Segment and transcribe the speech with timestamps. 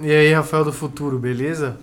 [0.00, 1.78] E aí, Rafael do Futuro, beleza?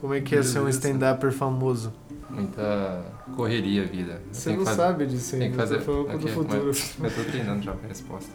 [0.00, 1.92] Como é que é ser um stand-upper famoso?
[2.30, 3.04] Muita
[3.36, 4.20] correria, vida.
[4.32, 5.78] Você não fazer- sabe disso ainda, Tem que fazer.
[5.78, 6.66] você falou com o do futuro.
[6.98, 8.30] mas Eu tô treinando já pra resposta.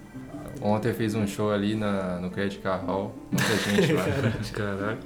[0.61, 3.13] Ontem eu fiz um show ali na, no Credit Car Hall.
[3.31, 4.03] Muita gente lá.
[4.53, 4.97] Caralho.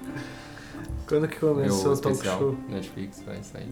[1.08, 2.58] Quando que começou o talk show?
[2.70, 3.72] Netflix vai sair.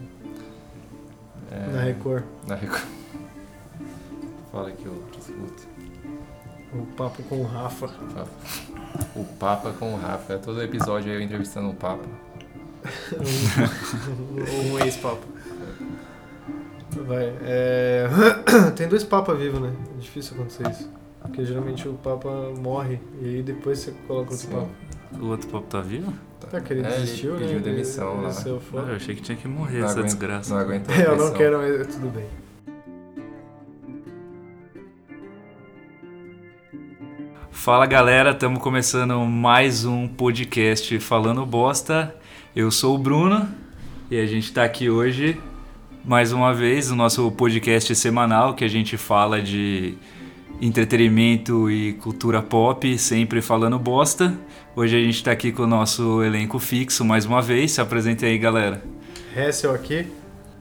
[1.50, 2.24] É, Na Record.
[2.48, 2.82] Na Record.
[4.50, 5.75] Fala que eu te escuto.
[6.78, 7.90] O papo com o Rafa.
[9.14, 10.38] O Papa com o Rafa.
[10.38, 12.04] Todo episódio eu entrevistando o Papa.
[13.12, 15.22] Ou um ex-papa.
[17.06, 17.32] Vai.
[17.42, 18.06] É...
[18.76, 19.72] Tem dois papas vivos, né?
[19.96, 20.90] É difícil acontecer isso.
[21.20, 24.52] Porque geralmente o papa morre e aí depois você coloca outro Sim.
[24.54, 24.68] papa.
[25.20, 26.12] O outro papo tá vivo?
[26.50, 27.40] Tá, que ele É, ele desistiu, né?
[27.40, 28.32] pediu demissão ele lá.
[28.32, 30.54] saiu Ah, eu achei que tinha que morrer Não essa aguento- desgraça.
[30.54, 32.26] Não aguentou a Eu não quero, mas tudo bem.
[37.66, 42.14] Fala galera, estamos começando mais um podcast Falando Bosta.
[42.54, 43.48] Eu sou o Bruno
[44.08, 45.36] e a gente está aqui hoje
[46.04, 49.98] mais uma vez no nosso podcast semanal que a gente fala de
[50.62, 54.32] entretenimento e cultura pop, sempre falando bosta.
[54.76, 57.72] Hoje a gente está aqui com o nosso elenco fixo mais uma vez.
[57.72, 58.80] Se apresentem aí, galera.
[59.36, 60.06] Hessel aqui.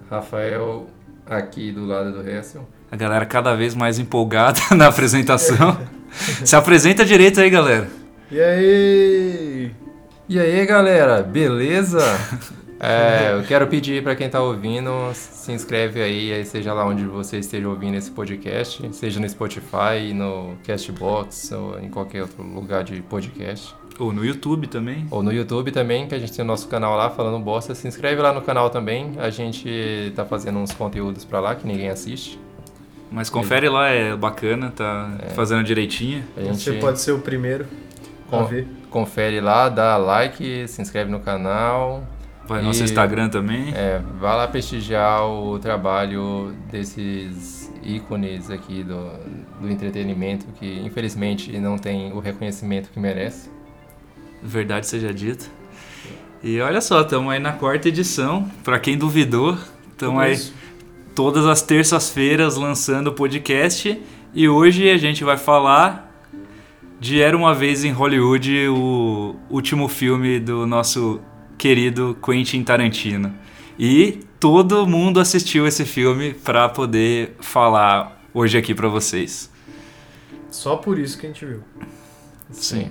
[0.10, 0.88] Rafael
[1.24, 2.68] aqui do lado do Hessel.
[2.92, 5.78] A galera cada vez mais empolgada na apresentação.
[6.44, 7.88] Se apresenta direito aí, galera.
[8.32, 9.72] E aí?
[10.28, 12.00] E aí, galera, beleza?
[12.78, 17.40] É, eu quero pedir para quem tá ouvindo, se inscreve aí, seja lá onde você
[17.40, 23.02] esteja ouvindo esse podcast, seja no Spotify, no Castbox ou em qualquer outro lugar de
[23.02, 23.74] podcast.
[23.98, 25.08] Ou no YouTube também.
[25.10, 27.74] Ou no YouTube também, que a gente tem o nosso canal lá falando bosta.
[27.74, 29.14] Se inscreve lá no canal também.
[29.18, 32.38] A gente tá fazendo uns conteúdos pra lá que ninguém assiste.
[33.16, 36.22] Mas confere lá, é bacana, tá fazendo direitinho.
[36.36, 37.66] A gente Você pode ser o primeiro
[38.30, 38.68] a ver.
[38.90, 42.06] confere lá, dá like, se inscreve no canal.
[42.46, 43.74] Vai no nosso Instagram também.
[43.74, 49.10] É, vá lá prestigiar o trabalho desses ícones aqui do,
[49.62, 53.50] do entretenimento que infelizmente não tem o reconhecimento que merece.
[54.44, 55.46] Verdade seja dita.
[56.44, 58.52] E olha só, estamos aí na quarta edição.
[58.62, 59.58] Pra quem duvidou,
[59.94, 60.65] estamos aí Isso.
[61.16, 64.00] Todas as terças-feiras lançando o podcast.
[64.34, 66.14] E hoje a gente vai falar
[67.00, 71.22] de Era Uma Vez em Hollywood, o último filme do nosso
[71.58, 73.34] querido Quentin Tarantino.
[73.80, 79.50] E todo mundo assistiu esse filme pra poder falar hoje aqui pra vocês.
[80.52, 81.64] Só por isso que a gente viu.
[82.52, 82.90] Sim.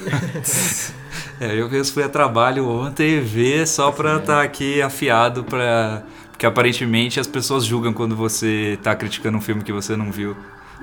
[1.40, 6.02] É, eu fui a trabalho ontem ver só pra estar aqui afiado pra.
[6.40, 10.34] Porque aparentemente as pessoas julgam quando você tá criticando um filme que você não viu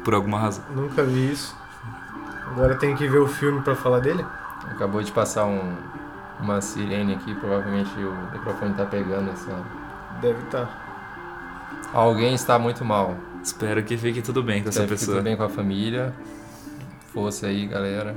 [0.03, 0.63] por alguma razão.
[0.69, 1.57] Nunca vi isso.
[2.51, 4.23] Agora tem que ver o filme pra falar dele?
[4.69, 5.75] Acabou de passar um,
[6.39, 9.65] uma sirene aqui, provavelmente o microfone tá pegando essa.
[10.21, 10.61] Deve tá.
[10.61, 11.89] estar.
[11.91, 13.17] Alguém está muito mal.
[13.43, 15.17] Espero que fique tudo bem com essa Deve que pessoa.
[15.17, 16.13] tudo bem com a família.
[17.11, 18.15] Força aí, galera.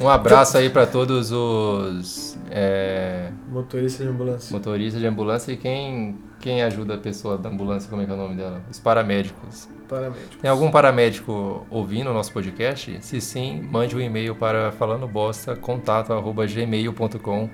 [0.00, 4.52] Um abraço aí para todos os é, Motorista de ambulância.
[4.52, 8.14] motoristas de ambulância e quem, quem ajuda a pessoa da ambulância, como é que é
[8.14, 8.60] o nome dela?
[8.70, 9.68] Os paramédicos.
[9.88, 10.36] Paramédico.
[10.40, 12.98] Tem algum paramédico ouvindo o nosso podcast?
[13.02, 17.50] Se sim, mande um e-mail para falandobosta.contato.gmail.com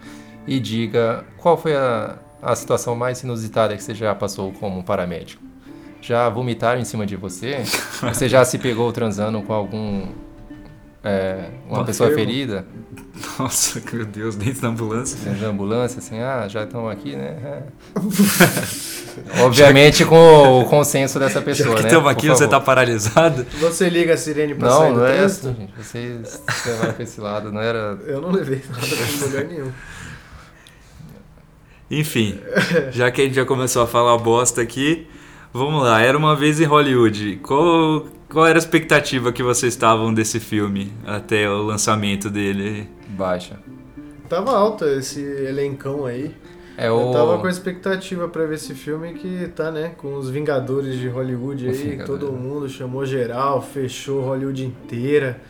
[0.46, 5.42] e diga qual foi a, a situação mais inusitada que você já passou como paramédico.
[6.00, 7.64] Já vomitaram em cima de você?
[8.02, 10.06] Você já se pegou transando com algum...
[11.02, 12.30] é, uma Um pessoa enfermo?
[12.30, 12.66] ferida?
[13.38, 15.18] Nossa, meu Deus, dentro da ambulância.
[15.24, 17.62] Dentro da ambulância, assim, ah, já estão aqui, né?
[19.34, 19.42] É.
[19.44, 21.88] Obviamente com o consenso dessa pessoa, Já que né?
[21.88, 22.50] estamos aqui, você favor.
[22.50, 23.46] tá paralisado.
[23.60, 25.48] Você liga a sirene pra sair Não, do não é trânsito?
[25.48, 25.72] essa, gente.
[25.74, 27.98] Vocês levaram pra esse lado, não era.
[28.04, 29.72] Eu não levei nada pra lugar nenhum.
[31.90, 32.38] Enfim,
[32.90, 35.06] já que a gente já começou a falar bosta aqui,
[35.52, 36.00] vamos lá.
[36.02, 37.36] Era uma vez em Hollywood.
[37.42, 42.88] Qual, qual era a expectativa que vocês estavam desse filme até o lançamento dele?
[43.08, 43.58] Baixa.
[44.28, 46.34] Tava alta esse elencão aí.
[46.76, 47.12] É Eu o.
[47.12, 51.08] tava com a expectativa pra ver esse filme que tá, né, com os Vingadores de
[51.08, 52.06] Hollywood aí, Vingadores.
[52.20, 55.40] todo mundo chamou geral, fechou Hollywood inteira.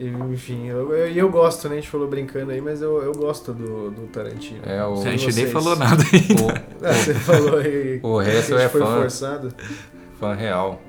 [0.00, 1.74] E, enfim, eu, eu, e eu gosto, né?
[1.74, 4.60] A gente falou brincando aí, mas eu, eu gosto do, do Tarantino.
[4.64, 4.92] É o.
[4.94, 5.52] A gente nem vocês?
[5.52, 6.42] falou nada ainda.
[6.44, 6.48] o
[6.86, 8.94] Ah, você falou aí O resto que a gente é foi fã.
[9.00, 9.52] forçado.
[10.20, 10.80] fã real.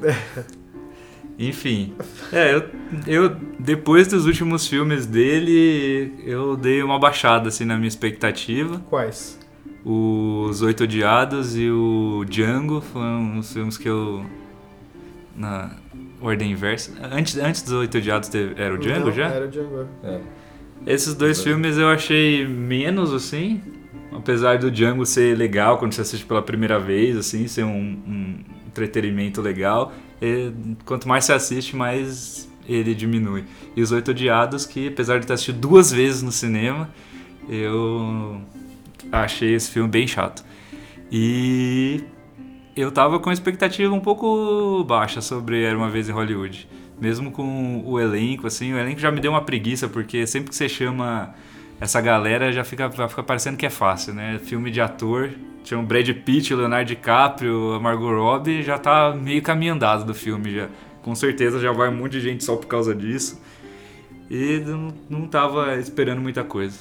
[1.38, 1.94] Enfim,
[2.32, 2.64] é, eu,
[3.06, 8.78] eu depois dos últimos filmes dele, eu dei uma baixada assim na minha expectativa.
[8.90, 9.38] Quais?
[9.82, 14.22] Os Oito Odiados e o Django foram os filmes que eu
[15.34, 15.70] na
[16.20, 16.92] ordem inversa.
[17.10, 19.28] Antes, antes dos Oito Odiados teve- era o Django Não, já?
[19.28, 19.88] Era o Django.
[20.04, 20.20] É.
[20.86, 23.62] Esses dois filmes eu achei menos, assim.
[24.12, 27.70] Apesar do Django ser legal quando você assiste pela primeira vez, assim, ser um,
[28.06, 28.38] um
[28.84, 29.92] entretenimento legal.
[30.20, 30.52] E,
[30.84, 33.44] quanto mais você assiste, mais ele diminui.
[33.76, 36.90] E os Oito Odiados, que apesar de ter assistido duas vezes no cinema,
[37.48, 38.40] eu
[39.10, 40.44] achei esse filme bem chato.
[41.10, 42.04] E
[42.76, 46.68] eu tava com expectativa um pouco baixa sobre Era Uma Vez em Hollywood.
[47.00, 50.56] Mesmo com o elenco, assim, o elenco já me deu uma preguiça, porque sempre que
[50.56, 51.34] você chama
[51.80, 54.38] essa galera já fica, vai ficar parecendo que é fácil, né?
[54.38, 55.30] Filme de ator,
[55.64, 60.04] tinha o Brad Pitt, o Leonardo DiCaprio, a Margot Robbie, já tá meio caminho andado
[60.04, 60.68] do filme já.
[61.02, 63.40] Com certeza já vai um monte de gente só por causa disso.
[64.28, 66.78] E não, não tava esperando muita coisa.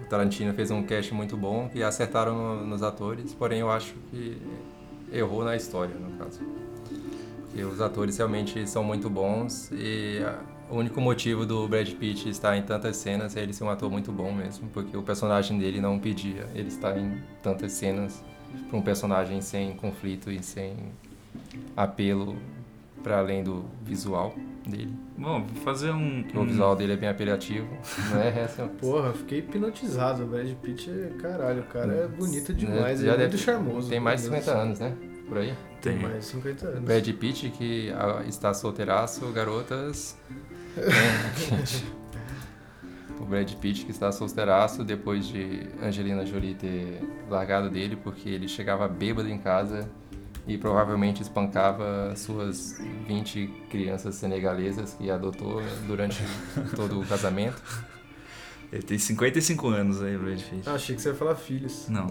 [0.00, 3.94] O Tarantino fez um cast muito bom e acertaram no- nos atores, porém eu acho
[4.10, 4.36] que
[5.12, 6.40] errou na história, no caso.
[7.46, 10.20] Porque os atores realmente são muito bons e
[10.74, 13.90] o único motivo do Brad Pitt estar em tantas cenas é ele ser um ator
[13.90, 18.22] muito bom mesmo, porque o personagem dele não pedia ele estar em tantas cenas
[18.68, 20.74] para um personagem sem conflito e sem
[21.76, 22.36] apelo
[23.02, 24.34] para além do visual
[24.66, 24.92] dele.
[25.16, 26.24] Bom, vou fazer um.
[26.34, 27.68] O visual dele é bem apelativo,
[28.10, 28.40] não é?
[28.40, 30.24] Essa é Porra, fiquei hipnotizado.
[30.24, 32.98] O Brad Pitt, é- caralho, o cara é bonito demais.
[33.00, 33.90] Já ele é deve- muito charmoso.
[33.90, 34.96] Tem mais de meu Deus 50 do anos, né?
[35.28, 35.48] Por aí.
[35.48, 35.56] céu.
[35.82, 36.80] Tem mais de 50 anos.
[36.84, 40.16] Brad Pitt, que ah, está solteiraço, garotas.
[40.76, 41.94] É.
[43.20, 48.48] o Brad Pitt, que está solteiraço depois de Angelina Jolie ter largado dele, porque ele
[48.48, 49.88] chegava bêbado em casa
[50.46, 56.22] e provavelmente espancava suas 20 crianças senegalesas que adotou durante
[56.76, 57.62] todo o casamento.
[58.72, 60.68] Ele tem 55 anos aí, o Brad Pitt.
[60.68, 61.86] Ah, achei que você ia falar filhos.
[61.88, 62.08] Não,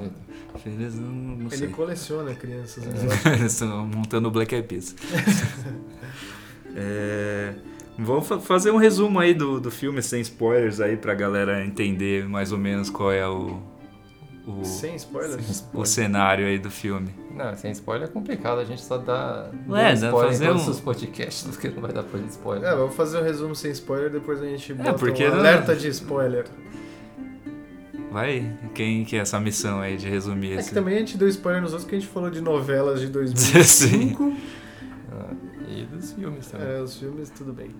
[0.64, 1.68] filhos não, não Ele sei.
[1.68, 2.86] coleciona crianças.
[2.86, 2.94] Né?
[3.38, 4.96] Eles estão montando o Black Eyed Peas.
[6.76, 7.54] É,
[7.98, 12.28] vamos fa- fazer um resumo aí do, do filme sem spoilers aí pra galera entender
[12.28, 13.60] mais ou menos qual é o,
[14.48, 15.46] o, Sem spoilers?
[15.46, 17.10] Sem o cenário aí do filme.
[17.36, 20.68] Não, sem spoiler é complicado, a gente só dá, Ué, dá spoiler fazer em todos
[20.68, 22.70] um- os podcasts, porque não vai dar pra spoiler.
[22.70, 25.76] É, vamos fazer o resumo sem spoiler, depois a gente bota porque um não- alerta
[25.76, 26.46] de spoiler.
[28.12, 30.70] Vai, quem que é essa missão aí de resumir É esse?
[30.70, 33.08] que também a gente deu spoiler nos outros que a gente falou de novelas de
[33.10, 34.34] 2005.
[35.12, 35.34] Ah,
[35.84, 36.68] e dos filmes também.
[36.68, 37.72] é, os filmes, tudo bem.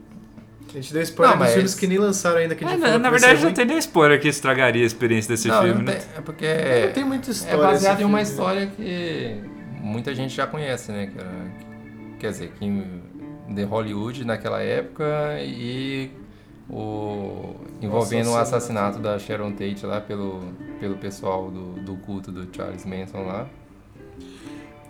[0.70, 2.72] A gente deu spoiler Não, dos mas- filmes que nem lançaram ainda, que a Ah,
[2.72, 5.62] gente na, falou na verdade não tem nenhum spoiler que estragaria a experiência desse não,
[5.62, 5.96] filme, não né?
[6.00, 7.58] tem, é porque Não é, tem muita é história.
[7.58, 8.32] baseado esse em uma filme.
[8.32, 9.44] história que
[9.82, 11.12] muita gente já conhece, né?
[12.20, 12.84] Quer dizer, que
[13.50, 16.10] de Hollywood naquela época e
[16.70, 20.42] o envolvendo o assassinato da Sharon Tate lá pelo,
[20.80, 23.48] pelo pessoal do, do culto do Charles Manson lá.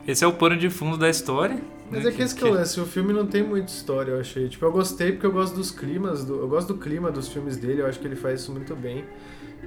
[0.07, 1.61] Esse é o pano de fundo da história.
[1.89, 4.11] Mas né, é que esse que é o lance, o filme não tem muita história,
[4.11, 4.49] eu achei.
[4.49, 7.55] Tipo, eu gostei porque eu gosto dos climas, do, eu gosto do clima dos filmes
[7.55, 9.05] dele, eu acho que ele faz isso muito bem.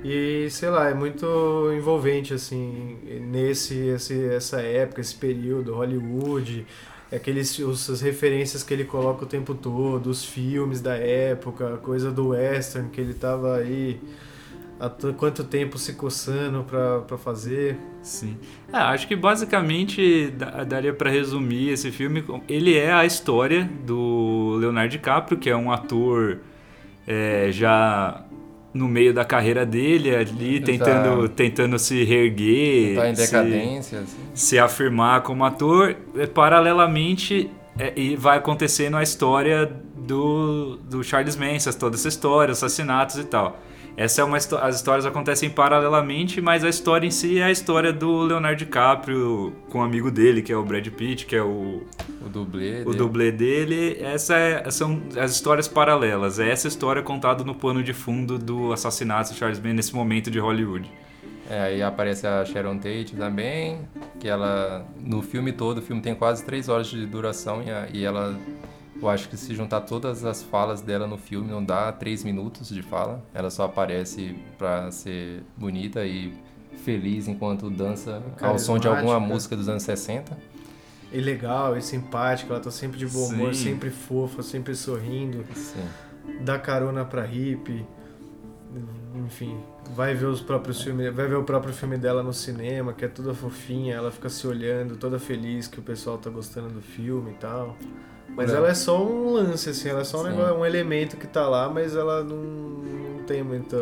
[0.05, 1.27] E, sei lá, é muito
[1.75, 2.99] envolvente, assim,
[3.31, 6.67] nesse, esse, essa época, esse período, Hollywood,
[7.11, 11.77] aqueles, os, as referências que ele coloca o tempo todo, os filmes da época, a
[11.79, 13.99] coisa do western, que ele tava aí
[15.17, 17.77] quanto tempo se coçando pra, pra fazer.
[18.03, 18.37] Sim.
[18.73, 22.25] É, acho que basicamente da- daria pra resumir esse filme.
[22.49, 26.39] Ele é a história do Leonardo DiCaprio, que é um ator
[27.07, 28.23] é, já
[28.75, 33.23] no meio da carreira dele ali, Ele tentando, tá- tentando se reerguer, Tá em se,
[33.25, 34.17] decadência, assim.
[34.35, 35.97] se afirmar como ator.
[36.17, 42.53] É, paralelamente, é, e vai acontecendo a história do, do Charles Manson, toda essa história,
[42.53, 43.59] assassinatos e tal.
[43.97, 47.93] Essa é uma as histórias acontecem paralelamente, mas a história em si é a história
[47.95, 51.83] do Leonardo DiCaprio com um amigo dele, que é o Brad Pitt, que é o,
[52.25, 52.97] O dublê o dele.
[52.99, 53.97] dublê dele.
[54.01, 56.39] Essa é- são as histórias paralelas.
[56.39, 60.31] É essa história contada no pano de fundo do assassinato de Charles Manson nesse momento
[60.31, 60.91] de Hollywood.
[61.49, 63.79] É, aí aparece a Sharon Tate também,
[64.21, 67.89] que ela, no filme todo, o filme tem quase três horas de duração e, a-
[67.95, 68.37] e ela,
[69.01, 72.69] eu acho que se juntar todas as falas dela no filme, não dá três minutos
[72.69, 73.23] de fala.
[73.35, 76.33] Ela só aparece pra ser bonita e
[76.85, 80.37] feliz enquanto dança ao som de alguma música dos anos 60.
[81.13, 83.71] E legal, e simpática, ela tá sempre de bom humor, Sim.
[83.71, 85.45] sempre fofa, sempre sorrindo.
[85.55, 85.85] Sim.
[86.41, 87.87] dá carona pra hippie,
[89.15, 89.59] enfim,
[89.95, 93.09] vai ver os próprios filmes, vai ver o próprio filme dela no cinema, que é
[93.09, 97.31] toda fofinha, ela fica se olhando, toda feliz que o pessoal tá gostando do filme
[97.31, 97.77] e tal.
[98.37, 98.59] Mas Não.
[98.59, 100.31] ela é só um lance, assim, ela é só um, Sim.
[100.31, 103.77] negócio, um elemento que tá lá, mas ela não, não tem muita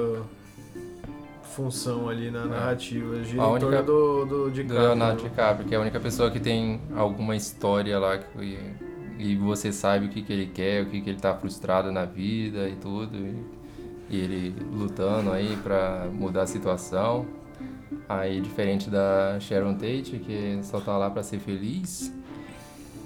[1.43, 3.23] função ali na narrativa.
[3.25, 4.81] Gira A única- torno do, do Do DiCaprio.
[4.81, 8.59] Leonardo DiCaprio, que é a única pessoa que tem alguma história lá que,
[9.19, 12.05] e você sabe o que, que ele quer, o que, que ele tá frustrado na
[12.05, 13.17] vida e tudo.
[13.17, 13.37] E,
[14.11, 17.27] e ele lutando aí pra mudar a situação.
[18.09, 22.13] Aí, diferente da Sharon Tate, que só tá lá pra ser feliz.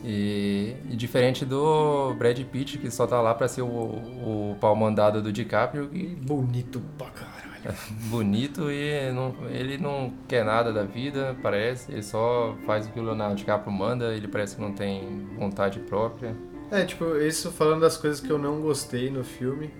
[0.04, 4.74] E, e diferente do Brad Pitt, que só tá lá pra ser o, o pau
[4.76, 5.90] mandado do DiCaprio.
[5.92, 7.48] E Bonito pra caralho.
[8.08, 11.92] bonito e não, ele não quer nada da vida, parece.
[11.92, 15.80] Ele só faz o que o Leonardo DiCaprio manda, ele parece que não tem vontade
[15.80, 16.36] própria.
[16.70, 19.70] É, tipo, isso falando das coisas que eu não gostei no filme.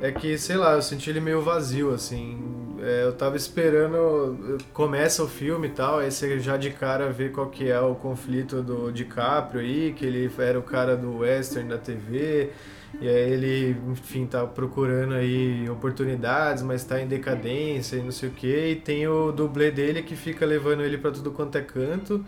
[0.00, 2.38] É que, sei lá, eu senti ele meio vazio, assim.
[2.84, 4.58] É, eu tava esperando.
[4.72, 7.94] Começa o filme e tal, aí você já de cara vê qual que é o
[7.94, 12.50] conflito do DiCaprio aí, que ele era o cara do western da TV.
[13.00, 18.28] E aí ele, enfim, tá procurando aí oportunidades, mas tá em decadência e não sei
[18.28, 18.46] o que.
[18.72, 22.24] E tem o dublê dele que fica levando ele pra tudo quanto é canto.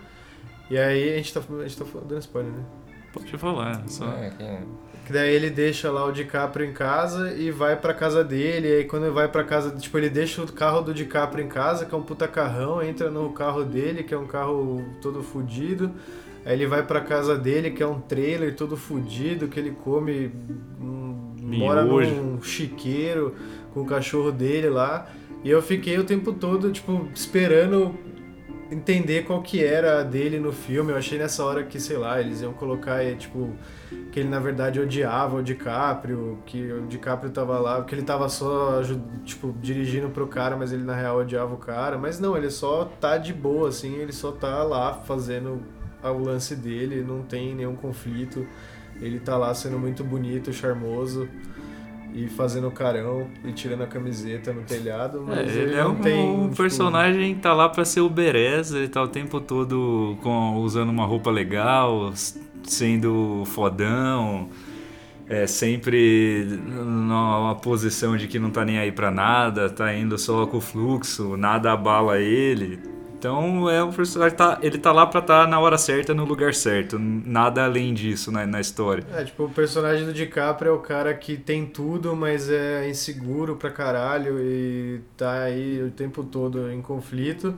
[0.70, 2.64] E aí a gente tá, a gente tá dando spoiler, né?
[3.12, 4.04] Pode falar, só.
[4.12, 4.66] É, que-
[5.06, 8.66] Que daí ele deixa lá o DiCaprio em casa e vai pra casa dele.
[8.66, 11.48] E aí quando ele vai pra casa, tipo, ele deixa o carro do DiCaprio em
[11.48, 15.22] casa, que é um puta carrão, entra no carro dele, que é um carro todo
[15.22, 15.92] fudido.
[16.44, 20.32] Aí ele vai pra casa dele, que é um trailer todo fudido, que ele come,
[20.80, 23.32] hum, mora num chiqueiro
[23.72, 25.08] com o cachorro dele lá.
[25.44, 27.94] E eu fiquei o tempo todo, tipo, esperando
[28.70, 30.92] entender qual que era dele no filme.
[30.92, 33.50] Eu achei nessa hora que, sei lá, eles iam colocar, eh, tipo,
[34.11, 38.28] que ele na verdade odiava o DiCaprio, que o DiCaprio tava lá, que ele tava
[38.28, 38.80] só,
[39.25, 41.99] tipo, dirigindo pro cara, mas ele na real odiava o cara.
[41.99, 45.62] Mas não, ele só tá de boa, assim, ele só tá lá fazendo
[46.02, 48.46] o lance dele, não tem nenhum conflito.
[49.00, 51.28] Ele tá lá sendo muito bonito, charmoso.
[52.14, 55.94] E fazendo carão e tirando a camiseta no telhado, É, mas ele é não um,
[55.96, 56.18] tem.
[56.18, 60.16] um tipo, personagem que tá lá pra ser o Berez, ele tá o tempo todo
[60.22, 62.12] com, usando uma roupa legal,
[62.64, 64.48] sendo fodão,
[65.28, 70.46] é sempre numa posição de que não tá nem aí pra nada, tá indo só
[70.46, 72.80] com o fluxo, nada abala ele.
[73.18, 76.25] Então é um personagem que tá, ele tá lá pra estar na hora certa, no
[76.25, 79.02] lugar certo, nada além disso na, na história.
[79.12, 83.56] É, tipo, o personagem do DiCaprio é o cara que tem tudo, mas é inseguro
[83.56, 87.54] pra caralho e tá aí o tempo todo em conflito.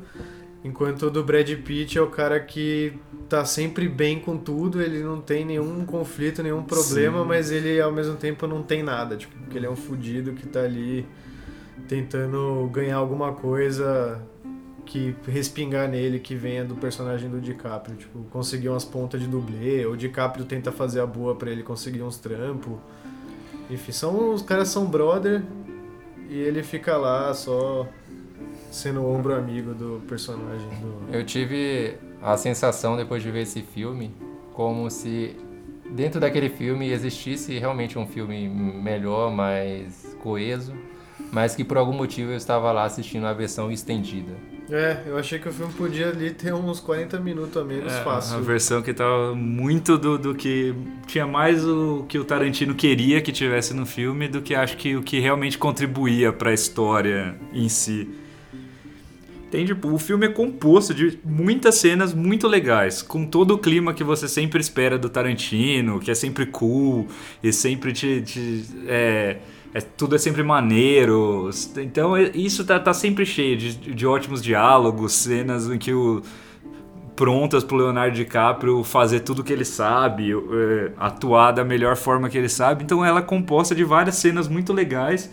[0.64, 2.92] Enquanto o do Brad Pitt é o cara que
[3.28, 7.28] tá sempre bem com tudo, ele não tem nenhum conflito, nenhum problema, Sim.
[7.28, 10.46] mas ele ao mesmo tempo não tem nada, tipo, porque ele é um fudido que
[10.46, 11.06] tá ali
[11.86, 14.20] tentando ganhar alguma coisa
[14.88, 19.84] que respingar nele que venha do personagem do DiCaprio, tipo, conseguir umas pontas de dublê,
[19.84, 22.72] o DiCaprio tenta fazer a boa pra ele conseguir uns trampos.
[23.68, 25.42] Enfim, são os caras são brother
[26.30, 27.86] e ele fica lá só
[28.70, 33.60] sendo o ombro amigo do personagem do Eu tive a sensação depois de ver esse
[33.60, 34.10] filme
[34.54, 35.36] como se
[35.90, 40.72] dentro daquele filme existisse realmente um filme melhor, mais coeso,
[41.30, 44.47] mas que por algum motivo eu estava lá assistindo a versão estendida.
[44.70, 48.02] É, eu achei que o filme podia ali ter uns 40 minutos a menos É,
[48.04, 48.36] fácil.
[48.36, 50.74] A versão que tava muito do, do que.
[51.06, 54.94] Tinha mais o que o Tarantino queria que tivesse no filme do que acho que
[54.94, 58.10] o que realmente contribuía pra história em si.
[59.50, 63.94] Tem, tipo, o filme é composto de muitas cenas muito legais, com todo o clima
[63.94, 67.06] que você sempre espera do Tarantino, que é sempre cool
[67.42, 68.20] e sempre te.
[68.20, 69.38] te- é,
[69.74, 71.50] é- tudo é sempre maneiro.
[71.76, 76.22] Então é- isso tá, tá sempre cheio de, de ótimos diálogos, cenas em que o,
[77.18, 82.38] prontas pro Leonardo DiCaprio fazer tudo que ele sabe, é, atuar da melhor forma que
[82.38, 82.84] ele sabe.
[82.84, 85.28] Então ela é composta de várias cenas muito legais,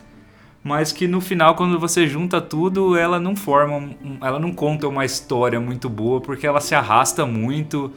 [0.64, 5.06] mas que no final, quando você junta tudo, ela não forma, ela não conta uma
[5.06, 7.92] história muito boa, porque ela se arrasta muito.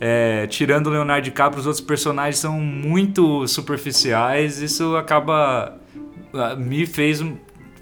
[0.00, 4.62] É, tirando o Leonardo DiCaprio, os outros personagens são muito superficiais.
[4.62, 5.78] Isso acaba
[6.32, 7.22] ah, me fez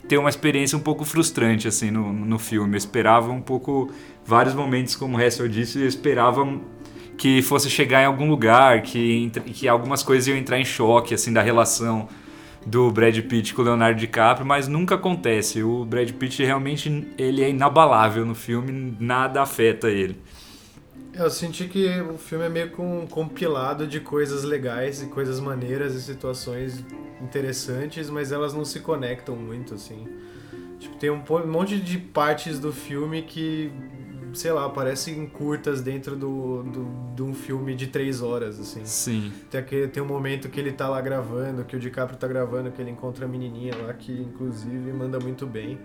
[0.08, 2.75] ter uma experiência um pouco frustrante assim no, no filme.
[2.75, 3.92] Eu esperava um pouco
[4.25, 6.44] vários momentos, como o Hessel disse, eu esperava
[7.16, 11.32] que fosse chegar em algum lugar, que, que algumas coisas iam entrar em choque assim
[11.32, 12.08] da relação
[12.64, 15.62] do Brad Pitt com o Leonardo DiCaprio, mas nunca acontece.
[15.62, 20.16] O Brad Pitt realmente ele é inabalável no filme, nada afeta ele.
[21.12, 25.40] Eu senti que o filme é meio que um compilado de coisas legais e coisas
[25.40, 26.85] maneiras e situações
[27.21, 30.07] interessantes, mas elas não se conectam muito, assim.
[30.78, 33.73] Tipo, tem um um monte de partes do filme que,
[34.33, 38.85] sei lá, parecem curtas dentro do, do, de um filme de três horas, assim.
[38.85, 39.33] Sim.
[39.50, 42.71] Tem, aquele, tem um momento que ele tá lá gravando, que o DiCaprio tá gravando,
[42.71, 45.81] que ele encontra a menininha lá, que inclusive manda muito bem.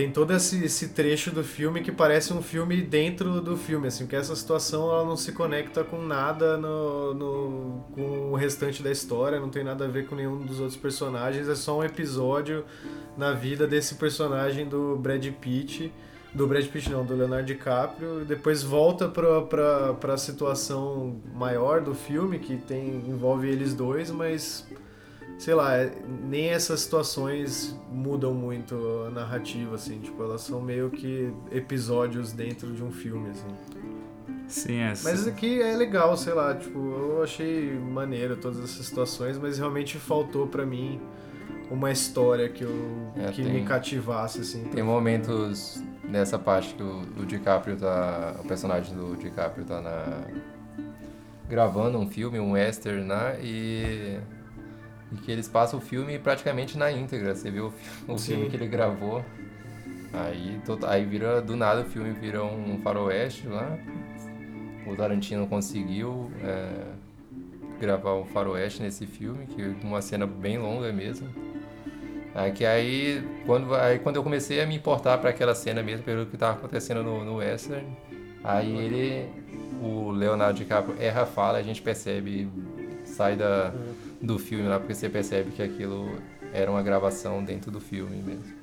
[0.00, 4.06] Tem todo esse, esse trecho do filme que parece um filme dentro do filme, assim,
[4.06, 8.90] que essa situação ela não se conecta com nada no, no, com o restante da
[8.90, 12.64] história, não tem nada a ver com nenhum dos outros personagens, é só um episódio
[13.14, 15.92] na vida desse personagem do Brad Pitt,
[16.32, 21.82] do Brad Pitt não, do Leonardo DiCaprio, e depois volta pra, pra, pra situação maior
[21.82, 24.66] do filme, que tem, envolve eles dois, mas
[25.40, 25.90] sei lá, é,
[26.28, 28.74] nem essas situações mudam muito
[29.06, 33.48] a narrativa, assim, tipo, elas são meio que episódios dentro de um filme, assim.
[34.46, 34.92] Sim, é.
[35.02, 39.96] Mas aqui é legal, sei lá, tipo, eu achei maneiro todas essas situações, mas realmente
[39.96, 41.00] faltou para mim
[41.70, 44.64] uma história que, eu, É, que tem- me cativasse, assim.
[44.64, 48.36] Tem momentos nessa parte que o, o DiCaprio tá.
[48.44, 50.26] O personagem do DiCaprio tá na.
[51.48, 53.38] gravando um filme, um western, né?
[53.42, 54.18] E.
[55.12, 57.34] E que eles passam o filme praticamente na íntegra.
[57.34, 57.72] Você vê o,
[58.16, 58.34] Sim.
[58.34, 59.24] filme que ele gravou.
[60.12, 63.76] Aí, to- aí vira, do nada o filme vira um faroeste lá.
[64.86, 66.84] O Tarantino conseguiu é,
[67.80, 71.28] gravar um faroeste nesse filme, que é uma cena bem longa mesmo.
[72.34, 76.04] Aí que aí quando, aí quando eu comecei a me importar para aquela cena mesmo,
[76.04, 77.86] pelo que estava acontecendo no, no western,
[78.44, 79.28] aí ele,
[79.82, 82.48] o Leonardo DiCaprio erra a fala, a gente percebe,
[83.04, 83.72] sai da,
[84.20, 86.20] do filme lá, porque você percebe que aquilo
[86.52, 88.60] era uma gravação dentro do filme mesmo.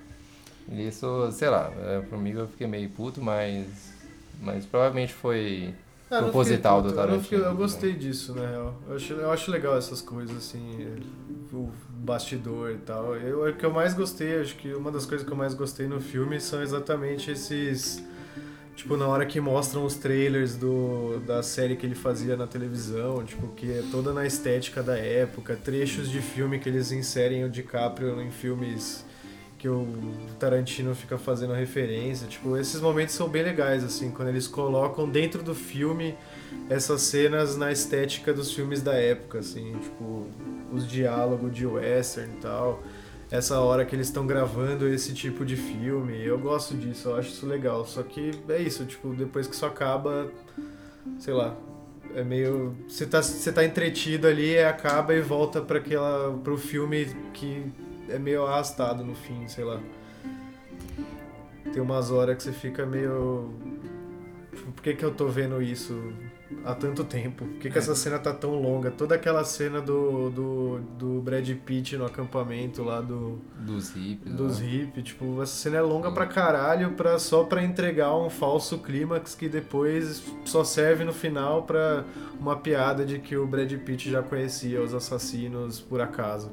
[0.69, 3.67] E Isso, sei lá, é, comigo eu fiquei meio puto, mas,
[4.41, 5.73] mas provavelmente foi
[6.11, 7.23] Ah, proposital do puto, eu Tarantino.
[7.23, 8.79] fiquei- Eu gostei disso, na real.
[8.87, 10.95] Eu acho, eu acho legal essas coisas, assim,
[11.53, 13.15] o bastidor e tal.
[13.15, 15.87] Eu, o que eu mais gostei, acho que uma das coisas que eu mais gostei
[15.87, 18.03] no filme são exatamente esses.
[18.77, 23.25] Tipo, na hora que mostram os trailers do, da série que ele fazia na televisão,
[23.25, 27.49] tipo, que é toda na estética da época, trechos de filme que eles inserem o
[27.49, 29.03] DiCaprio em filmes
[29.57, 29.87] que o
[30.39, 32.27] Tarantino fica fazendo referência.
[32.27, 36.15] Tipo, esses momentos são bem legais, assim, quando eles colocam dentro do filme
[36.69, 40.27] essas cenas na estética dos filmes da época, assim, tipo,
[40.71, 42.83] os diálogos de western e tal.
[43.29, 47.29] Essa hora que eles estão gravando esse tipo de filme, eu gosto disso, eu acho
[47.29, 47.85] isso legal.
[47.85, 50.31] Só que é isso, tipo, depois que isso acaba,
[51.19, 51.53] sei lá,
[52.15, 52.75] é meio.
[52.87, 56.37] Você tá, você tá entretido ali, acaba e volta para aquela.
[56.41, 57.65] pro filme que
[58.09, 59.79] é meio arrastado no fim, sei lá.
[61.73, 63.53] Tem umas horas que você fica meio.
[64.55, 66.13] Tipo, por que, que eu tô vendo isso
[66.65, 67.45] há tanto tempo?
[67.45, 68.91] Por que, que essa cena tá tão longa?
[68.91, 74.33] Toda aquela cena do, do, do Brad Pitt no acampamento lá do, dos hippies.
[74.33, 74.67] dos né?
[74.67, 79.35] hippies, tipo, essa cena é longa pra caralho pra, só pra entregar um falso clímax
[79.35, 82.03] que depois só serve no final pra
[82.39, 86.51] uma piada de que o Brad Pitt já conhecia os assassinos por acaso.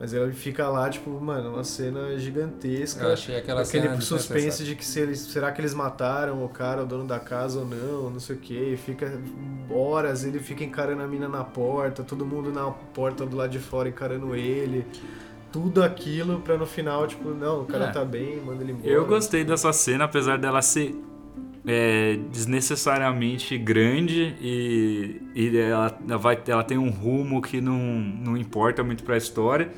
[0.00, 3.04] Mas ele fica lá, tipo, mano, uma cena gigantesca.
[3.04, 4.66] Eu achei aquela Aquele cena suspense desnecessária.
[4.70, 7.66] de que se eles, será que eles mataram o cara, o dono da casa ou
[7.66, 8.54] não, não sei o que.
[8.54, 9.20] E fica
[9.70, 13.58] horas, ele fica encarando a mina na porta, todo mundo na porta do lado de
[13.58, 14.86] fora encarando ele.
[15.52, 17.90] Tudo aquilo pra no final, tipo, não, o cara É.
[17.90, 18.88] tá bem, manda ele embora.
[18.90, 20.94] Eu gostei dessa cena, apesar dela ser
[21.66, 28.82] é, desnecessariamente grande e, e ela, vai, ela tem um rumo que não, não importa
[28.82, 29.70] muito pra história.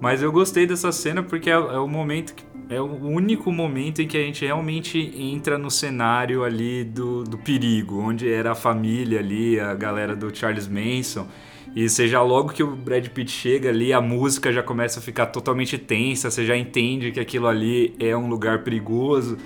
[0.00, 4.00] Mas eu gostei dessa cena porque é, é o momento que, é o único momento
[4.00, 8.54] em que a gente realmente entra no cenário ali do, do perigo, onde era a
[8.54, 11.26] família ali, a galera do Charles Manson.
[11.74, 15.26] E seja logo que o Brad Pitt chega ali, a música já começa a ficar
[15.26, 19.36] totalmente tensa, você já entende que aquilo ali é um lugar perigoso.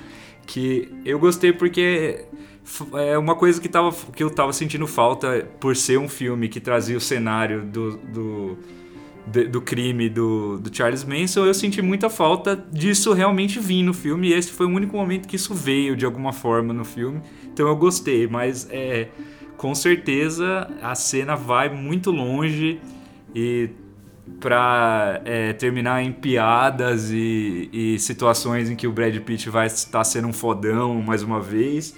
[0.47, 2.27] Que eu gostei porque
[2.95, 6.61] é uma coisa que, tava, que eu tava sentindo falta por ser um filme que
[6.61, 8.59] trazia o cenário do, do,
[9.51, 11.45] do crime do, do Charles Manson.
[11.45, 14.29] Eu senti muita falta disso realmente vir no filme.
[14.29, 17.21] E esse foi o único momento que isso veio de alguma forma no filme.
[17.53, 19.09] Então eu gostei, mas é,
[19.57, 22.81] com certeza a cena vai muito longe
[23.35, 23.71] e
[24.41, 30.05] pra é, terminar em piadas e, e situações em que o Brad Pitt vai estar
[30.05, 31.95] sendo um fodão mais uma vez.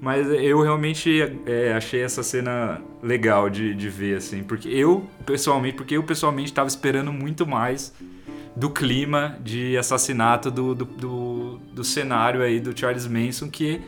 [0.00, 4.42] Mas eu realmente é, achei essa cena legal de, de ver, assim.
[4.42, 7.92] Porque eu, pessoalmente, porque eu pessoalmente estava esperando muito mais
[8.56, 13.80] do clima de assassinato do, do, do, do cenário aí do Charles Manson, que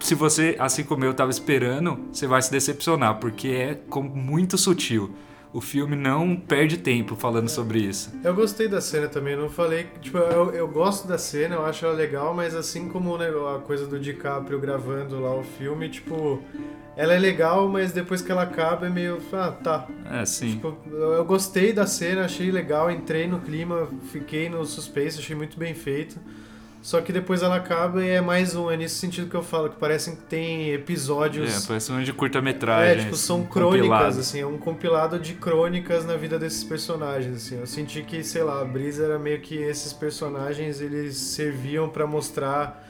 [0.00, 3.80] se você, assim como eu estava esperando, você vai se decepcionar, porque é
[4.14, 5.14] muito sutil.
[5.56, 8.12] O filme não perde tempo falando sobre isso.
[8.22, 9.86] Eu gostei da cena também, não falei.
[10.02, 13.58] Tipo, eu, eu gosto da cena, eu acho ela legal, mas assim como né, a
[13.60, 16.42] coisa do DiCaprio gravando lá o filme, tipo,
[16.94, 19.18] ela é legal, mas depois que ela acaba é meio.
[19.32, 19.88] Ah, tá.
[20.10, 20.56] É, sim.
[20.56, 25.58] Tipo, eu gostei da cena, achei legal, entrei no clima, fiquei no suspense, achei muito
[25.58, 26.20] bem feito.
[26.86, 28.70] Só que depois ela acaba e é mais um.
[28.70, 31.64] É nesse sentido que eu falo, que parece que tem episódios.
[31.64, 33.00] É, parece um de curta-metragem.
[33.00, 37.58] É, tipo, são crônicas, assim, é um compilado de crônicas na vida desses personagens, assim.
[37.58, 42.06] Eu senti que, sei lá, a Brisa era meio que esses personagens, eles serviam para
[42.06, 42.88] mostrar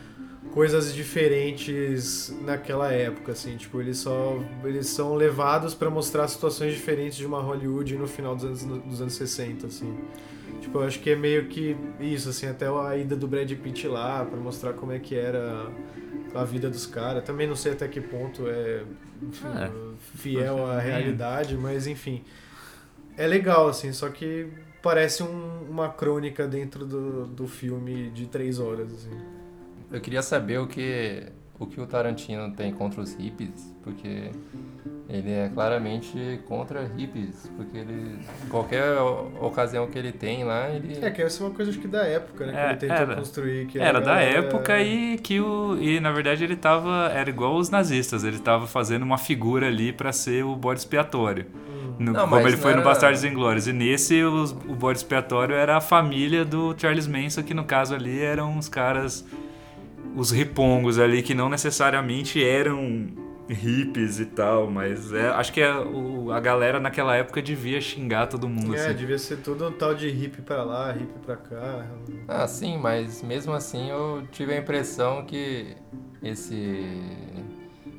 [0.52, 7.16] coisas diferentes naquela época, assim, tipo, eles só eles são levados para mostrar situações diferentes
[7.16, 9.96] de uma Hollywood no final dos anos, dos anos 60, assim.
[10.60, 13.86] Tipo, eu acho que é meio que isso, assim, até a ida do Brad Pitt
[13.86, 15.70] lá para mostrar como é que era
[16.34, 17.24] a vida dos caras.
[17.24, 18.82] Também não sei até que ponto é,
[19.22, 19.70] enfim, é.
[20.18, 22.22] fiel à realidade, mas enfim.
[23.16, 24.48] É legal, assim, só que
[24.82, 29.16] parece um, uma crônica dentro do, do filme de três horas, assim.
[29.90, 34.30] Eu queria saber o que o que o Tarantino tem contra os hippies, porque
[35.08, 38.18] ele é claramente contra hippies, porque ele
[38.50, 38.84] qualquer
[39.40, 42.04] ocasião que ele tem lá, ele É que essa é uma coisa acho que da
[42.04, 43.14] época, né, que É, ele tentou era.
[43.16, 45.76] construir que Era da época e que o.
[45.80, 47.10] E na verdade ele tava.
[47.14, 51.46] Era igual os nazistas, ele tava fazendo uma figura ali pra ser o bode expiatório.
[51.98, 53.66] No- Não, como ele foi não no era- Bastardos Inglórios.
[53.68, 57.94] E nesse, os- o bode expiatório era a família do Charles Manson, que no caso
[57.94, 59.24] ali eram os caras.
[60.14, 63.06] Os ripongos ali, que não necessariamente eram
[63.48, 68.26] hippies e tal, mas é, acho que é o- a galera naquela época devia xingar
[68.26, 68.74] todo mundo.
[68.74, 68.94] É, assim.
[68.96, 71.87] devia ser tudo um tal de hippie pra lá, hippie pra cá.
[72.26, 75.76] Ah, sim, mas mesmo assim eu tive a impressão que
[76.22, 76.85] esse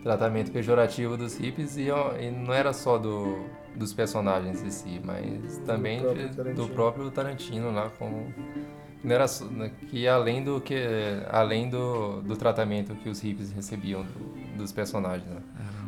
[0.04, 5.58] tratamento pejorativo dos hippies ia, e não era só do, dos personagens em si, mas
[5.66, 6.68] também próprio de- Tarantino.
[6.68, 8.28] do próprio Tarantino lá com
[9.04, 10.76] não era só- né, que além do que
[11.30, 15.28] além do, do tratamento que os hippies recebiam do- dos personagens.
[15.30, 15.42] Né?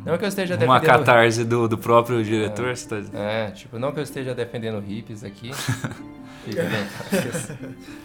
[0.06, 3.18] Não que eu esteja Uma defendendo catarse do, do próprio diretor, você tá dizendo?
[3.18, 5.50] é, tipo, não que eu esteja defendendo hippies aqui.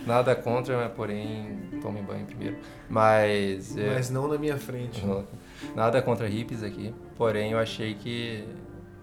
[0.05, 2.57] Nada contra, mas porém, tomem banho primeiro.
[2.89, 3.75] Mas.
[3.77, 5.05] é, Mas não na minha frente.
[5.05, 5.25] não-
[5.75, 6.93] nada contra hippies aqui.
[7.17, 8.43] Porém, eu achei que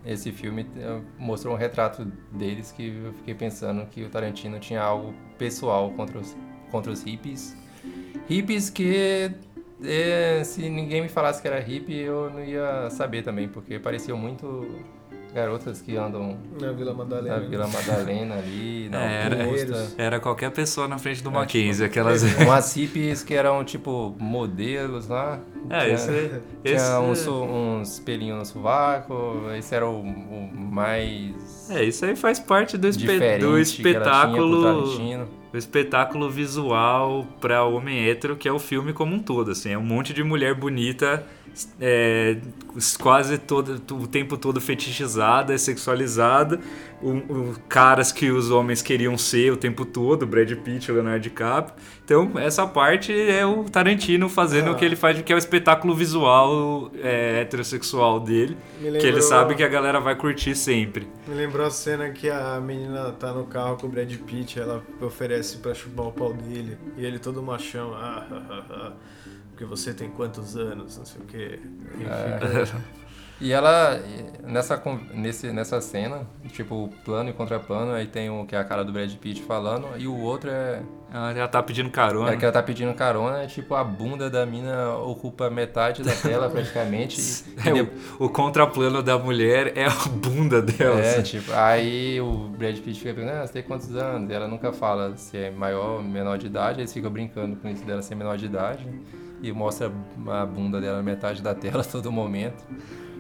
[0.05, 0.67] esse filme
[1.19, 6.19] mostrou um retrato deles que eu fiquei pensando que o Tarantino tinha algo pessoal contra
[6.19, 6.37] os,
[6.71, 7.57] contra os hippies.
[8.29, 9.31] Hippies que.
[9.85, 14.19] eh, se ninguém me falasse que era hippie, eu não ia saber também, porque pareciam
[14.19, 14.67] muito
[15.35, 17.37] garotas que andam Na Vila Madalena.
[17.39, 19.89] na Vila Madalena ali, na É, era- Augusta.
[19.97, 22.23] Era qualquer pessoa na frente do É, Mackenzie, tipo, aquelas.
[22.39, 25.41] Umas hippies que eram tipo modelos lá.
[25.71, 26.13] É, Tinha- esse,
[26.65, 32.17] Tinha esse uns, uns pelinhos no sovaco, esse era o, o mais é, isso aí
[32.17, 34.85] faz parte do, espe- do espetáculo.
[35.53, 39.79] O espetáculo visual pra homem hétero, que é o filme como um todo, assim, é
[39.79, 41.25] um monte de mulher bonita,
[41.81, 42.37] é,
[43.01, 46.59] quase todo, o tempo todo fetichizada, sexualizada,
[47.03, 51.75] o, o- caras que os homens queriam ser o tempo todo, Brad Pitt, Leonardo DiCaprio.
[52.05, 54.73] Então, essa parte é o Tarantino fazendo Ah.
[54.73, 59.01] o que ele faz, que é o espetáculo visual é, heterossexual dele, Me que ele
[59.03, 61.09] lembrou- sabe que a galera vai curtir sempre.
[61.27, 64.83] Me lembrou a cena que a menina tá no carro com o Brad Pitt, ela
[65.01, 68.93] oferece pra chupar o pau dele, e ele todo machão, ah, ah, ah,
[69.53, 71.61] porque você tem quantos anos, não sei o quê.
[71.95, 72.93] Enfim, É.
[73.41, 74.01] E ela,
[74.45, 74.81] nessa,
[75.13, 76.21] nesse, nessa cena,
[76.53, 79.89] tipo, plano e contraplano, aí tem o que é a cara do Brad Pitt falando,
[79.99, 80.81] e o outro é,
[81.13, 82.31] Ela já tá pedindo carona.
[82.31, 86.15] é que ela tá pedindo carona, é tipo, a bunda da mina ocupa metade da
[86.15, 87.21] tela praticamente.
[87.21, 87.91] e- É, e o,
[88.27, 91.01] o contraplano da mulher é a bunda dela.
[91.01, 91.39] É, assim.
[91.39, 94.31] tipo, aí o Brad Pitt fica perguntando, ah, você tem quantos anos?
[94.31, 97.69] E ela nunca fala se é maior ou menor de idade, eles ficam brincando com
[97.69, 98.87] isso dela ser menor de idade.
[99.43, 99.91] E mostra
[100.29, 102.63] a bunda dela na metade da tela a todo momento.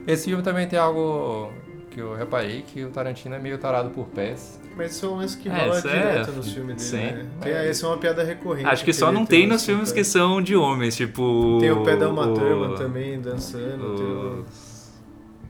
[0.06, 1.50] Esse filme também tem algo
[1.90, 4.58] que eu reparei, que o Tarantino é meio tarado por pés.
[4.76, 7.14] Mas isso é um lance que É, rola é- direto nos filmes dele, sim.
[7.16, 7.26] né?
[7.42, 8.66] Tem, essa é uma piada recorrente.
[8.66, 10.04] Acho que só ele não tem nos lance filmes com que pé.
[10.04, 11.58] são de homens, tipo.
[11.60, 13.96] Tem o pé da Uma o- Thurman também, dançando.
[13.96, 14.92] tem o- Os,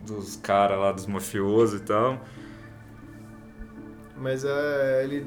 [0.07, 2.19] dos caras lá, dos mafiosos e tal.
[4.17, 5.27] Mas é, ele.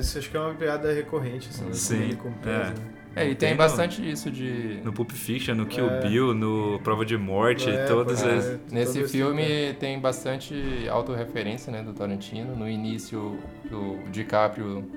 [0.00, 1.72] Isso acho que é uma piada recorrente, assim.
[1.72, 2.70] Sim, ele com pés, é.
[2.70, 2.74] né?
[3.16, 4.80] É, e tem Tem no- bastante isso de...
[4.84, 6.00] No Pulp Fiction, no Kill É.
[6.08, 8.44] Bill, no Prova de Morte, É, todos pode esses.
[8.50, 8.60] ser.
[8.70, 9.80] Nesse filme tempo.
[9.80, 10.54] tem bastante
[10.88, 12.54] autorreferência, né, do Tarantino.
[12.54, 13.36] No início,
[13.72, 14.88] o DiCaprio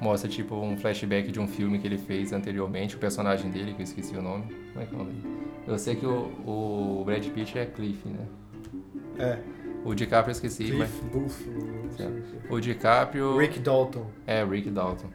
[0.00, 3.82] mostra, tipo, um flashback de um filme que ele fez anteriormente, o personagem dele, que
[3.82, 4.44] eu esqueci o nome.
[4.72, 5.22] Como é que é o nome?
[5.68, 8.26] Eu sei que o, o Brad Pitt é Cliff, né?
[9.18, 9.38] É,
[9.84, 10.90] O DiCaprio eu esqueci, mas...
[10.90, 11.48] Cliff Booth.
[11.48, 12.04] o quê.
[12.50, 13.36] O DiCaprio...
[13.38, 14.06] Rick Dalton.
[14.26, 15.08] É, Rick Dalton.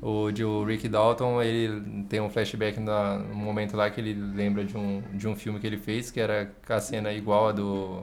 [0.00, 4.14] O, de, o Rick Dalton, ele tem um flashback na, no momento lá que ele
[4.14, 7.48] lembra de um, de um filme que ele fez, que era com a cena igual
[7.48, 8.02] a do,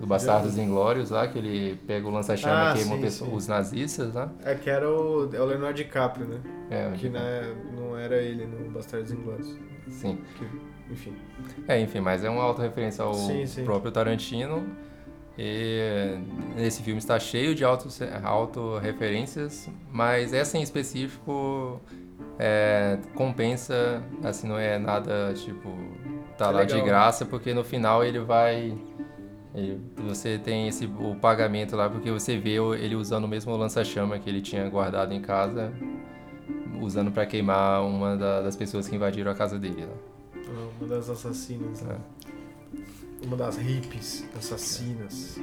[0.00, 3.36] do Bastardos Inglórios lá, que ele pega o lança-chama Ah, e queima sim, pessoa- sim.
[3.36, 4.32] os nazistas lá.
[4.44, 6.40] É que era o, é o Leonardo DiCaprio, né?
[6.68, 7.12] É, Que DiCaprio.
[7.12, 9.56] né, não não era ele no Bastardos Inglórios.
[9.88, 10.18] Sim.
[10.36, 11.14] Que, enfim.
[11.68, 13.44] É, enfim, mas é uma autorreferência ao sim.
[13.64, 14.66] próprio Tarantino.
[15.38, 16.18] E
[16.58, 17.88] esse filme está cheio de auto-
[18.22, 21.80] autorreferências, mas essa em específico
[22.38, 25.68] é, compensa, assim, não é nada tipo,
[26.36, 26.86] tá É lá de legal.
[26.88, 28.76] graça, porque no final ele vai.
[29.54, 34.18] ele- você tem esse, o pagamento lá, porque você vê ele usando o mesmo lança-chama
[34.18, 35.72] que ele tinha guardado em casa,
[36.80, 39.82] usando para queimar uma da- das pessoas que invadiram a casa dele.
[39.86, 39.92] Né?
[40.80, 41.80] Uma das assassinas.
[41.82, 41.96] né?
[43.24, 45.38] Uma das hippies assassinas.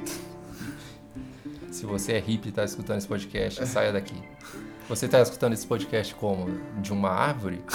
[1.70, 4.14] Se você é hippie e tá escutando esse podcast, saia daqui.
[4.88, 6.50] Você tá escutando esse podcast como?
[6.80, 7.60] De uma árvore?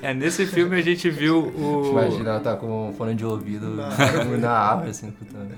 [0.00, 1.90] É, nesse filme a gente viu o.
[1.90, 3.88] Imagina ela tá com um fone de ouvido Na
[4.38, 5.50] na árvore, assim, escutando.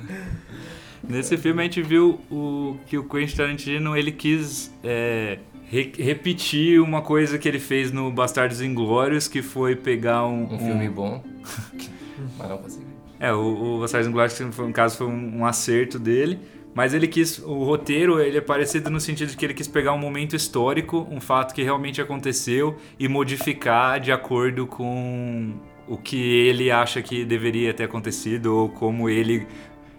[1.06, 5.38] Nesse filme a gente viu o que o Quentin Tarantino ele quis é,
[5.70, 10.58] re- repetir uma coisa que ele fez no Bastardos Inglórios, que foi pegar um, Um
[10.58, 11.22] filme bom,
[12.38, 12.86] mas não consegui.
[13.20, 16.38] É, o, o Bastardos Inglórios, foi, no caso, foi um, um acerto dele.
[16.74, 19.92] Mas ele quis, o roteiro, ele é parecido no sentido de que ele quis pegar
[19.92, 25.52] um momento histórico, um fato que realmente aconteceu e modificar de acordo com
[25.86, 29.46] o que ele acha que deveria ter acontecido ou como ele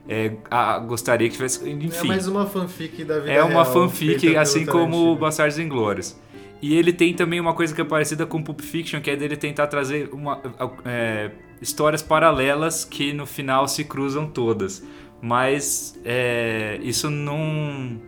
[0.09, 1.65] é, a- gostaria que tivesse.
[1.65, 5.15] É Enfim, mais uma fanfic da vida é uma real, fanfic, assim como o.
[5.15, 6.19] Bastardos Inglórios.
[6.61, 9.37] E ele tem também uma coisa que é parecida com Pulp Fiction, que é dele
[9.37, 10.41] tentar trazer uma,
[10.83, 14.83] é, histórias paralelas que no final se cruzam todas.
[15.21, 17.99] Mas é, isso não,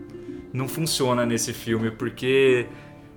[0.54, 2.68] não funciona nesse filme, porque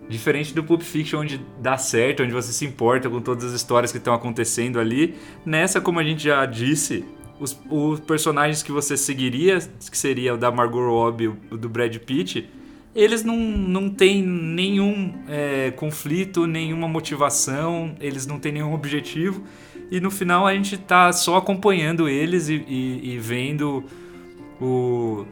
[0.08, 3.92] diferente do Pulp Fiction, onde dá certo, onde você se importa com todas as histórias
[3.92, 5.14] que estão acontecendo ali,
[5.46, 7.04] nessa, como a gente já disse,
[7.38, 11.96] os, os personagens que você seguiria, que seria o da Margot Robbie o do Brad
[11.98, 12.48] Pitt,
[12.94, 19.44] eles não, não têm nenhum é, conflito, nenhuma motivação, eles não têm nenhum objetivo.
[19.90, 23.82] E no final a gente tá só acompanhando eles e, e- e vendo
[24.60, 25.24] o,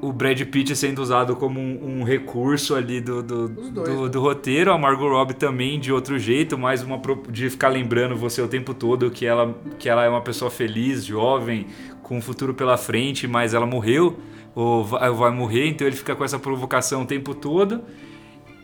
[0.00, 4.08] o Brad Pitt sendo usado como um, um recurso ali do, do, dois, do, né?
[4.08, 7.00] do roteiro, a Margot Robbie também de outro jeito, mais uma
[7.30, 11.04] de ficar lembrando você o tempo todo que ela, que ela é uma pessoa feliz,
[11.04, 11.66] jovem,
[12.02, 14.18] com um futuro pela frente, mas ela morreu
[14.54, 17.80] ou vai, vai morrer, então ele fica com essa provocação o tempo todo.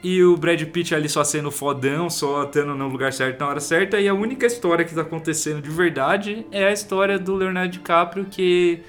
[0.02, 3.61] E o Brad Pitt ali só sendo fodão, só estando no lugar certo na hora
[3.61, 4.00] certa.
[4.00, 8.26] E a única história que tá acontecendo de verdade é a história do Leonardo DiCaprio,
[8.26, 8.80] que,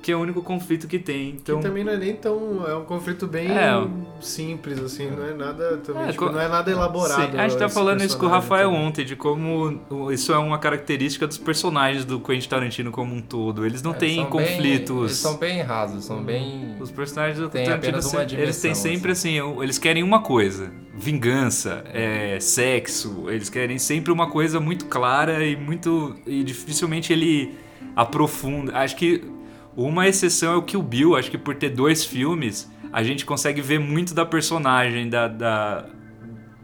[0.00, 1.30] que é o único conflito que tem.
[1.30, 2.64] Então, Que também não é nem tão.
[2.66, 3.72] É um conflito bem É.
[4.20, 6.04] simples, assim, não é nada também.
[6.04, 7.32] É, tipo, co- não é nada elaborado.
[7.32, 8.86] Sim, a gente tá falando isso com o Rafael também.
[8.86, 9.80] ontem, de como
[10.12, 13.66] isso é uma característica dos personagens do Quentin Tarantino como um todo.
[13.66, 14.96] Eles não É, têm são bem- conflitos.
[15.04, 16.76] eles são bem rasos, são bem.
[16.80, 20.02] Os personagens do Tem Tarantino, apenas uma se- eles têm dimensão, sempre assim, eles querem
[20.02, 26.42] uma coisa, vingança, é, sexo, eles querem sempre uma coisa muito clara e muito e
[26.44, 27.54] dificilmente ele
[27.96, 28.76] aprofunda.
[28.78, 29.22] Acho que
[29.78, 33.60] uma exceção é o Kill Bill, acho que por ter dois filmes, a gente consegue
[33.60, 35.86] ver muito da personagem da, da,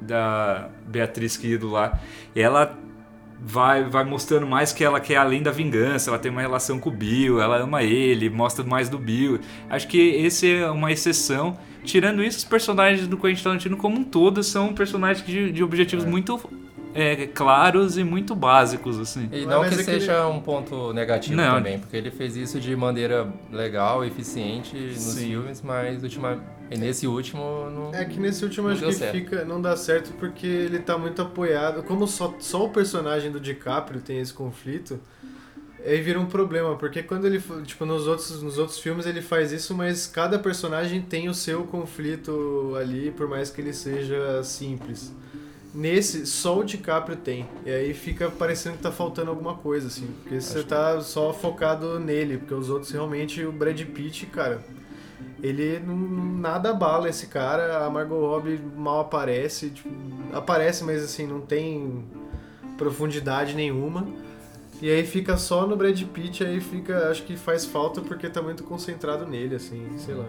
[0.00, 2.00] da Beatriz Kido lá.
[2.34, 2.76] Ela
[3.40, 6.88] vai, vai mostrando mais que ela quer além da vingança, ela tem uma relação com
[6.88, 9.38] o Bill, ela ama ele, mostra mais do Bill.
[9.70, 11.56] Acho que esse é uma exceção.
[11.84, 16.04] Tirando isso, os personagens do Quentin Tarantino como um todo são personagens de, de objetivos
[16.04, 16.40] muito
[16.94, 19.28] é, claros e muito básicos, assim.
[19.32, 21.56] E não mas que é que ele- seja um ponto negativo Não.
[21.56, 25.26] também, porque ele fez isso de maneira legal, eficiente nos Sim.
[25.26, 26.42] filmes, mas ultima...
[26.70, 27.94] e nesse último não.
[27.94, 29.12] É que nesse último Não acho que certo.
[29.12, 31.82] fica, não dá certo porque ele tá muito apoiado.
[31.82, 34.98] Como só, só o personagem do DiCaprio tem esse conflito,
[35.84, 39.52] aí vira um problema, porque quando ele, tipo, nos outros, nos outros filmes ele faz
[39.52, 45.12] isso, mas cada personagem tem o seu conflito ali, por mais que ele seja simples.
[45.74, 47.48] Nesse, só o DiCaprio tem.
[47.66, 50.06] E aí fica parecendo que tá faltando alguma coisa, assim.
[50.22, 54.62] Porque você tá só focado nele, porque os outros realmente, o Brad Pitt, cara,
[55.42, 59.88] ele não- nada abala esse cara, a Margot Robbie mal aparece, tipo,
[60.32, 62.04] aparece, mas assim, não tem
[62.78, 64.06] profundidade nenhuma.
[64.80, 68.40] E aí fica só no Brad Pitt, aí fica, acho que faz falta porque tá
[68.42, 70.26] muito concentrado nele, assim, sei lá.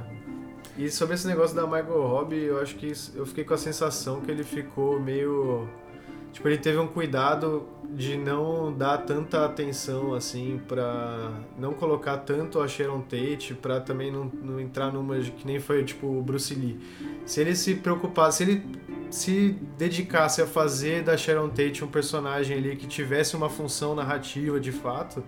[0.77, 3.57] E sobre esse negócio da Margot Robbie, eu acho que isso- eu fiquei com a
[3.57, 5.67] sensação que ele ficou meio
[6.33, 12.59] Tipo, ele teve um cuidado de não dar tanta atenção, assim, pra não colocar tanto
[12.59, 16.53] a Sharon Tate, pra também não, não entrar numa que nem foi, tipo, o Bruce
[16.53, 16.77] Lee.
[17.25, 18.63] Se ele se preocupasse, se ele
[19.11, 24.59] se dedicasse a fazer da Sharon Tate um personagem ali que tivesse uma função narrativa
[24.59, 25.23] de fato,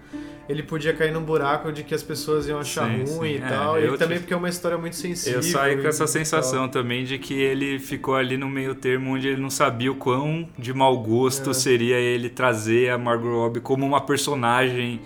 [0.49, 3.35] ele podia cair num buraco de que as pessoas iam achar Sim, ruim sim.
[3.35, 3.79] e É, tal.
[3.81, 5.39] e também te- porque é uma história muito sensível.
[5.39, 6.07] Eu saí com essa tal.
[6.07, 9.95] sensação também de que ele ficou ali no meio termo onde ele não sabia o
[9.95, 11.53] quão de mau gosto É.
[11.53, 15.01] seria ele trazer a Margot Robbie como uma personagem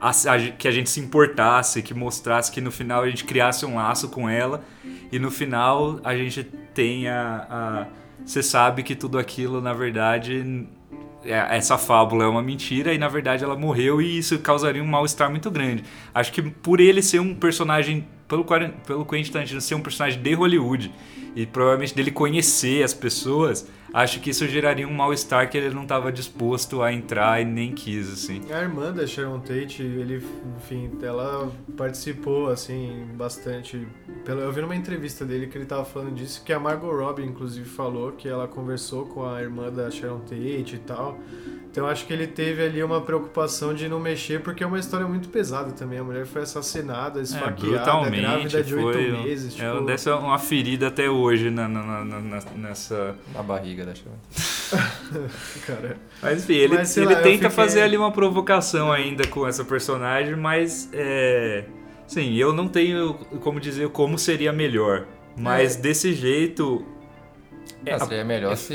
[0.00, 3.66] a- a- que a gente se importasse, que mostrasse que no final a gente criasse
[3.66, 4.64] um laço com ela
[5.12, 6.42] e no final a gente
[6.74, 7.86] tenha
[8.24, 10.66] você sabe que tudo aquilo na verdade
[11.22, 14.86] é- essa fábula é uma mentira e na verdade ela morreu e isso causaria um
[14.86, 15.84] mal-estar muito grande.
[16.14, 18.44] Acho que por ele ser um personagem, pelo,
[18.86, 20.90] pelo Quentin Tarantino ser um personagem de Hollywood
[21.36, 25.82] e provavelmente dele conhecer as pessoas, acho que isso geraria um mal-estar que ele não
[25.82, 28.40] estava disposto a entrar e nem quis, assim.
[28.50, 30.22] A irmã da Sharon Tate, ele,
[30.56, 33.86] enfim, ela participou, assim, bastante.
[34.24, 37.24] Pela, eu vi numa entrevista dele que ele tava falando disso, que a Margot Robbie,
[37.24, 41.18] inclusive, falou que ela conversou com a irmã da Sharon Tate e tal.
[41.70, 45.06] Então acho que ele teve ali uma preocupação de não mexer, porque é uma história
[45.06, 45.98] muito pesada também.
[45.98, 49.60] A mulher foi assassinada, É, esfaqueada, grávida de oito meses.
[49.60, 53.14] é, tipo, deve ser uma ferida até hoje na, na- na- na- nessa...
[53.34, 54.16] Na barriga da Sharon.
[55.66, 55.96] cara.
[56.22, 59.64] Mas enfim, ele, Mas, ele lá, tenta fiquei- fazer ali uma provocação ainda com essa
[59.64, 61.64] personagem, mas é.
[62.06, 65.06] Sim, eu não tenho como dizer como seria melhor.
[65.36, 65.80] Mas É.
[65.80, 66.84] desse jeito.
[67.86, 68.74] É, Ah, seria melhor se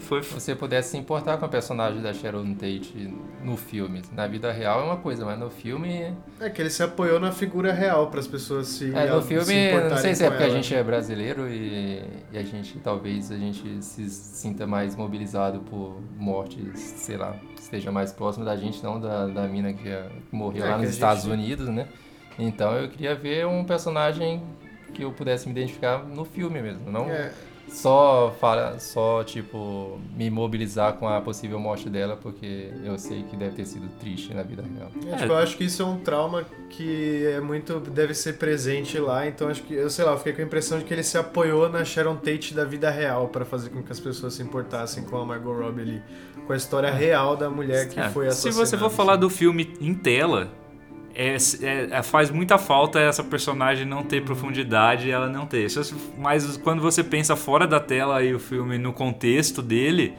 [0.00, 4.02] foi, você pudesse se importar com a personagem da Sharon Tate no filme.
[4.12, 6.12] Na vida real é uma coisa, mas no filme.
[6.40, 9.28] É que ele se apoiou na figura real para as pessoas se É, no se
[9.28, 10.54] filme, importarem não sei se é porque a ela.
[10.56, 16.00] gente é brasileiro e, e a gente talvez a gente se sinta mais mobilizado por
[16.18, 20.64] mortes, sei lá, esteja mais próximo da gente, não da, da mina que, é- morreu
[20.64, 21.86] É, lá que nos a gente- Estados Unidos, né?
[22.38, 24.42] Então eu queria ver um personagem
[24.92, 27.32] que eu pudesse me identificar no filme mesmo, não É,
[27.68, 33.36] só fala, só tipo me mobilizar com a possível morte dela, porque eu sei que
[33.36, 34.90] deve ter sido triste na vida real.
[35.12, 38.98] É, tipo, eu acho que isso é um trauma que é muito deve ser presente
[38.98, 41.02] lá, então acho que eu sei lá, eu fiquei com a impressão de que ele
[41.02, 44.42] se apoiou na Sharon Tate da vida real para fazer com que as pessoas se
[44.42, 46.02] importassem com a Margot Robbie ali,
[46.46, 48.66] com a história real da mulher que É, foi se assassinada.
[48.66, 50.50] você for falar do filme em tela,
[51.14, 55.68] é, é- é- faz muita falta essa personagem não ter profundidade e ela não ter.
[55.70, 60.14] Você- Mas quando você pensa fora da tela e o filme no contexto dele,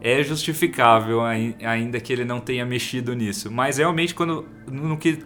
[0.00, 3.50] é justificável, ai- ainda que ele não tenha mexido nisso.
[3.52, 5.20] Mas realmente, quando no que,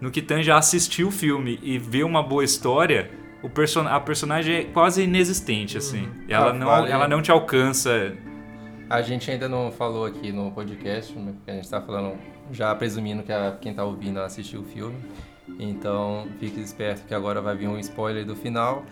[0.00, 3.10] no que tange a assistir o filme e ver uma boa história,
[3.42, 6.08] o person a personagem é quase inexistente, assim.
[6.28, 6.92] Ela, Ah, não, vale.
[6.92, 8.12] ela não te alcança.
[8.92, 12.18] A gente ainda não falou aqui no podcast, né, porque a gente tá falando,
[12.50, 14.96] já presumindo que a- quem tá ouvindo assistiu o filme.
[15.58, 18.84] Então, fique esperto que agora vai vir um spoiler do final.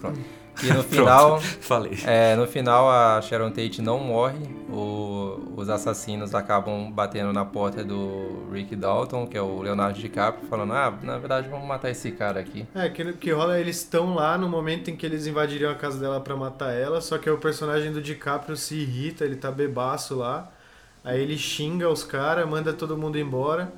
[0.00, 0.20] Pronto.
[0.62, 1.98] E no final, Falei.
[2.06, 4.38] é, no final a Sharon Tate não morre.
[4.68, 10.48] O- os assassinos acabam batendo na porta do Rick Dalton, que é o Leonardo DiCaprio,
[10.48, 12.66] falando: "Ah, na verdade vamos matar esse cara aqui".
[12.74, 15.98] É, que, que rola, eles estão lá no momento em que eles invadiriam a casa
[15.98, 20.14] dela pra matar ela, só que o personagem do DiCaprio se irrita, ele tá bebaço
[20.16, 20.50] lá.
[21.02, 23.72] Aí ele xinga os caras, manda todo mundo embora.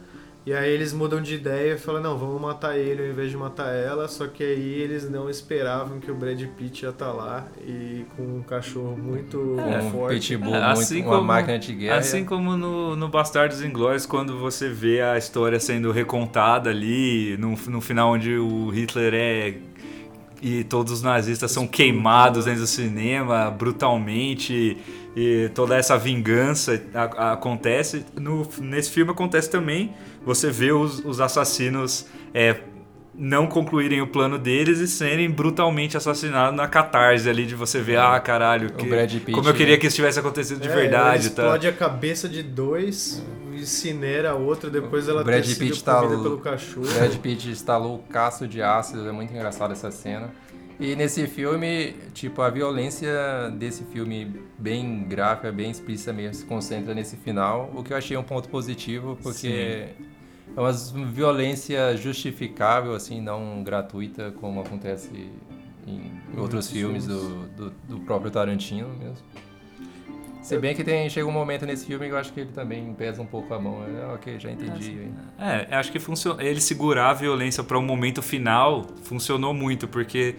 [0.44, 3.37] E aí eles mudam de ideia e falam, não, vamos matar ele ao invés de
[3.37, 4.09] matar ela.
[4.09, 8.22] Só que aí eles não esperavam que o Brad Pitt ia estar lá e com
[8.38, 10.16] um cachorro muito Um forte.
[10.35, 11.96] pitbull, É, assim muito, uma como- máquina de guerra.
[11.98, 17.50] Assim como no, no Bastardos Inglórios, quando você vê a história sendo recontada ali, no,
[17.68, 19.55] no final onde o Hitler é.
[20.44, 24.76] e todos os nazistas são queimados dentro do cinema brutalmente,
[25.14, 28.05] e toda essa vingança a- a- acontece.
[28.18, 29.92] No, nesse filme acontece também.
[30.24, 32.06] Você vê os, os assassinos.
[32.35, 32.61] é,
[33.14, 37.98] não concluírem o plano deles e serem brutalmente assassinados na catarse ali de você ver,
[37.98, 38.87] ah, caralho, que-
[39.20, 39.78] Pitt, como eu queria né?
[39.78, 41.42] que isso tivesse acontecido de É, verdade, ele tá?
[41.42, 45.85] explode a cabeça de dois, incinera a outra, depois ela O Brad ter sido Pitt
[45.85, 46.87] tá pelo cachorro.
[46.87, 50.30] Brad Pitt instalou o caço de ácido, é muito engraçado essa cena.
[50.80, 56.94] E nesse filme, tipo, a violência desse filme bem gráfica, bem explícita mesmo, se concentra
[56.94, 59.88] nesse final, o que eu achei um ponto positivo, porque
[60.56, 65.30] é uma violência justificável, assim, não gratuita, como acontece
[65.87, 69.24] em outros filmes do, do, do próprio Tarantino mesmo.
[70.42, 72.92] Se bem que tem, chega um momento nesse filme que eu acho que ele também
[72.94, 73.85] pesa um pouco a mão.
[73.85, 75.08] É, ok, já entendi.
[75.38, 76.42] É, acho que funciona.
[76.42, 80.35] Ele segurar a violência para o momento final funcionou muito, porque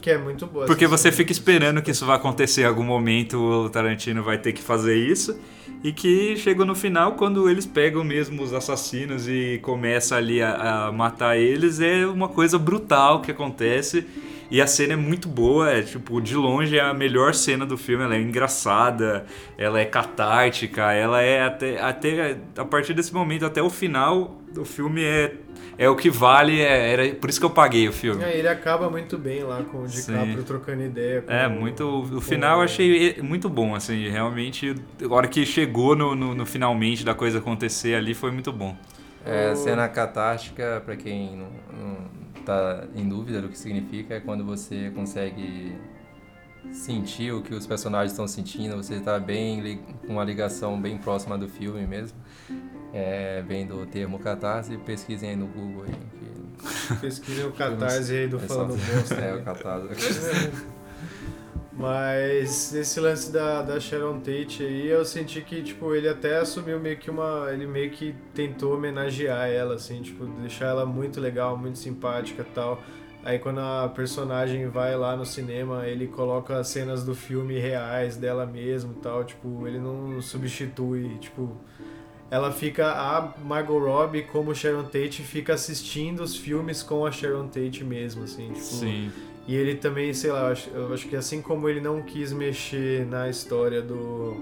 [0.00, 0.66] Que é muito boa.
[0.66, 4.52] Porque você fica esperando que isso vai acontecer em algum momento, o Tarantino vai ter
[4.52, 5.38] que fazer isso.
[5.82, 10.86] E que chegou no final, quando eles pegam mesmo os assassinos e começa ali a,
[10.86, 14.06] a matar eles, é uma coisa brutal que acontece.
[14.50, 17.78] E a cena é muito boa, é tipo, de longe é a melhor cena do
[17.78, 19.24] filme, ela é engraçada,
[19.56, 24.64] ela é catártica, ela é até, até a partir desse momento até o final, o
[24.64, 25.34] filme é,
[25.78, 28.24] é o que vale, é, era por isso que eu paguei o filme.
[28.24, 30.42] É, ele acaba muito bem lá com o DiCaprio Sim.
[30.44, 31.22] trocando ideia.
[31.22, 31.84] Com É, o- muito.
[32.02, 34.74] O com final eu o- achei muito bom, assim, realmente.
[35.08, 38.76] A hora que chegou no, no, no finalmente da coisa acontecer ali foi muito bom.
[39.24, 41.48] É, O- cena catártica, pra quem não,
[41.78, 45.74] não tá em dúvida do que significa, é quando você consegue
[46.72, 51.36] sentir o que os personagens estão sentindo, você tá bem com uma ligação bem próxima
[51.38, 52.18] do filme mesmo.
[52.92, 55.94] É, vem do termo catarse, pesquisem aí no Google aí.
[55.94, 59.14] Que Pesquisem o catarse aí do é Falando Bosta.
[59.20, 60.50] É, o catarse.
[61.80, 66.78] Mas esse lance da, da Sharon Tate aí, eu senti que, tipo, ele até assumiu
[66.78, 67.48] meio que uma.
[67.50, 72.82] Ele meio que tentou homenagear ela, assim, tipo, deixar ela muito legal, muito simpática tal.
[73.24, 78.14] Aí quando a personagem vai lá no cinema, ele coloca as cenas do filme reais
[78.14, 81.56] dela mesmo tal, tipo, ele não substitui, tipo.
[82.30, 87.48] Ela fica, a Margot Robbie, como Sharon Tate, fica assistindo os filmes com a Sharon
[87.48, 88.60] Tate mesmo, assim, tipo.
[89.50, 92.32] E ele também, sei lá, eu acho, eu acho que assim como ele não quis
[92.32, 94.36] mexer na história do,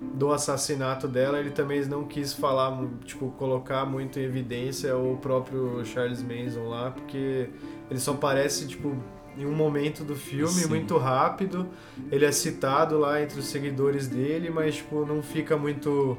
[0.00, 5.84] do assassinato dela, ele também não quis falar, tipo, colocar muito em evidência o próprio
[5.84, 7.50] Charles Manson lá, porque
[7.90, 8.96] ele só aparece, tipo,
[9.36, 10.68] em um momento do filme, Sim.
[10.70, 11.68] muito rápido.
[12.10, 16.16] Ele é citado lá entre os seguidores dele, mas, tipo, não fica muito.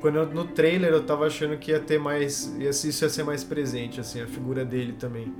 [0.00, 2.46] Quando eu- no trailer eu tava achando que ia ter mais.
[2.58, 5.32] Isso ia ser mais presente, assim, a figura dele também.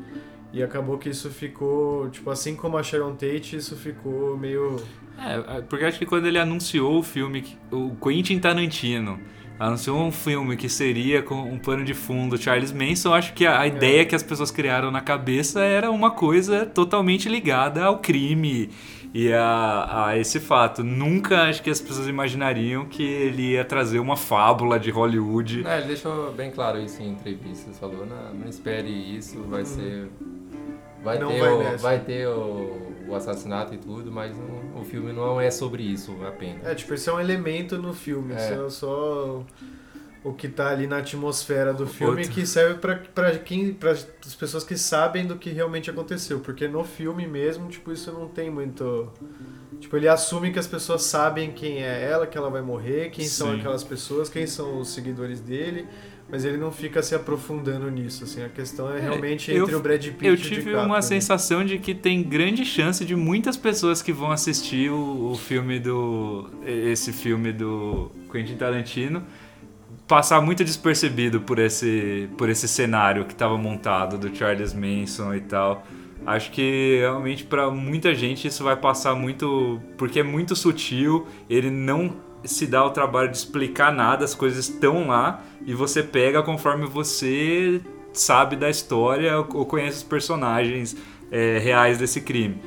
[0.55, 4.77] E acabou que isso ficou, tipo, assim como a Sharon Tate, isso ficou meio.
[5.19, 9.19] É, porque acho que quando ele anunciou o filme, que- o Quentin Tarantino
[9.59, 13.61] anunciou um filme que seria com um pano de fundo Charles Manson, acho que a,
[13.61, 18.71] a ideia que as pessoas criaram na cabeça era uma coisa totalmente ligada ao crime
[19.13, 20.83] e a, a esse fato.
[20.85, 25.63] Nunca acho que as pessoas imaginariam que ele ia trazer uma fábula de Hollywood.
[25.63, 30.09] Não, ele deixou bem claro isso em entrevistas, falou, não, não espere isso, vai ser...
[31.05, 31.79] Vai Não ter, vai o, nessa.
[31.83, 36.17] vai ter o, o assassinato e tudo, mas não- o filme não é sobre isso
[36.27, 36.65] apenas.
[36.67, 38.37] É, tipo, isso é um elemento no filme, É.
[38.37, 39.45] isso é só
[40.25, 42.33] o que tá ali na atmosfera do filme Outro.
[42.33, 42.97] que serve pra
[43.39, 43.75] quem.
[43.75, 44.05] para as
[44.39, 46.41] pessoas que sabem do que realmente aconteceu.
[46.41, 49.13] Porque no filme mesmo, tipo, isso não tem muito.
[49.79, 53.27] Tipo, ele assume que as pessoas sabem quem é ela, que ela vai morrer, quem
[53.27, 53.59] são Sim.
[53.59, 55.87] aquelas pessoas, quem são os seguidores dele,
[56.35, 58.43] mas ele não fica se aprofundando nisso, assim.
[58.43, 60.81] A questão é É, realmente eu- entre o Brad Pitt Eu e o tive DiCaprio,
[60.85, 61.03] uma né?
[61.03, 65.79] sensação de que tem grande chance de muitas pessoas que vão assistir o, o filme
[65.79, 66.51] do.
[66.67, 69.23] esse filme do Quentin Tarantino
[70.09, 75.41] passar muito despercebido por esse, por esse cenário que estava montado do Charles Manson e
[75.41, 75.87] tal.
[76.27, 79.81] Acho que realmente para muita gente isso vai passar muito.
[79.97, 84.69] porque é muito sutil, ele não se dá o trabalho de explicar nada, as coisas
[84.69, 87.81] estão lá e você pega conforme você
[88.13, 90.97] sabe da história ou conhece os personagens
[91.31, 92.61] é, reais desse crime.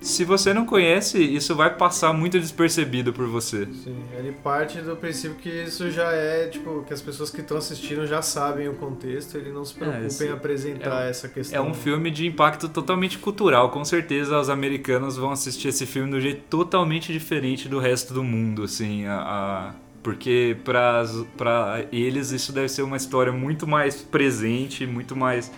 [0.00, 3.66] Se você não conhece, isso vai passar muito despercebido por você.
[3.66, 7.58] Sim, ele parte do princípio que isso já é, tipo, que as pessoas que estão
[7.58, 11.58] assistindo já sabem o contexto, ele não se preocupa esse- em apresentar é- essa questão.
[11.58, 13.68] É um filme de impacto totalmente cultural.
[13.70, 18.14] Com certeza os americanos vão assistir esse filme de um jeito totalmente diferente do resto
[18.14, 23.96] do mundo, assim, a, a- porque para eles isso deve ser uma história muito mais
[23.96, 25.52] presente, muito mais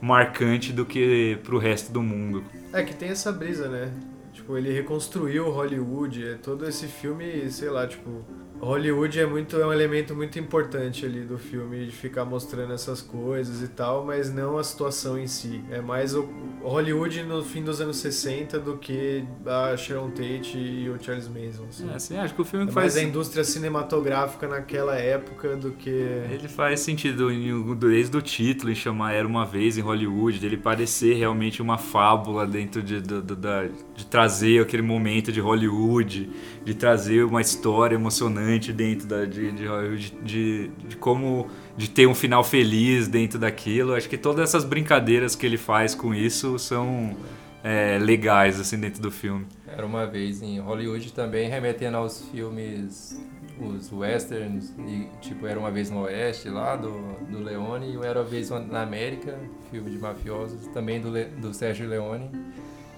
[0.00, 2.42] marcante do que pro resto do mundo.
[2.74, 3.92] É que tem essa brisa, né?
[4.32, 8.24] Tipo, ele reconstruiu Hollywood, é todo esse filme, sei lá, tipo,
[8.64, 13.02] Hollywood é muito é um elemento muito importante ali do filme de ficar mostrando essas
[13.02, 15.62] coisas e tal, mas não a situação em si.
[15.70, 16.28] É mais o
[16.62, 21.64] Hollywood no fim dos anos 60 do que a Sharon Tate e o Charles Manson.
[21.68, 21.90] Assim.
[21.90, 25.72] É, assim, acho que o filme É faz mais a indústria cinematográfica naquela época do
[25.72, 25.90] que.
[25.90, 30.56] Ele faz sentido em- desde o título em chamar Era Uma Vez em Hollywood, dele
[30.56, 36.30] parecer realmente uma fábula dentro de, do- do- da, de trazer aquele momento de Hollywood,
[36.64, 42.14] de trazer uma história emocionante dentro da, de, de de, de como de ter um
[42.14, 43.94] final feliz dentro daquilo.
[43.94, 47.14] Acho que todas essas brincadeiras que ele faz com isso são
[47.62, 49.46] é, legais assim dentro do filme.
[49.66, 53.20] Era uma vez em Hollywood também, remetendo aos filmes,
[53.58, 56.92] os westerns, e, tipo Era Uma Vez no Oeste, lá do,
[57.28, 59.38] do Leone, e Era Uma Vez na América,
[59.70, 61.10] filme de mafiosos, também do,
[61.40, 62.30] do Sérgio Leone,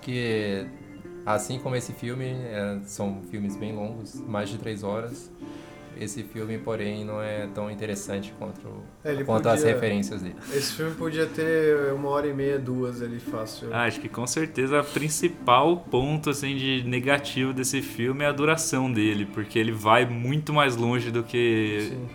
[0.03, 0.67] que,
[1.27, 5.31] assim como esse filme, é, são filmes bem longos, mais de três horas.
[5.99, 8.61] Esse filme, porém, não é tão interessante quanto,
[9.03, 10.35] É, ele quanto as podia- referências dele.
[10.53, 13.68] Esse filme podia ter uma hora e meia, duas ali fácil.
[13.72, 18.33] Ah, acho que com certeza o principal ponto assim de negativo desse filme é a
[18.33, 22.07] duração dele, porque ele vai muito mais longe do que Sim.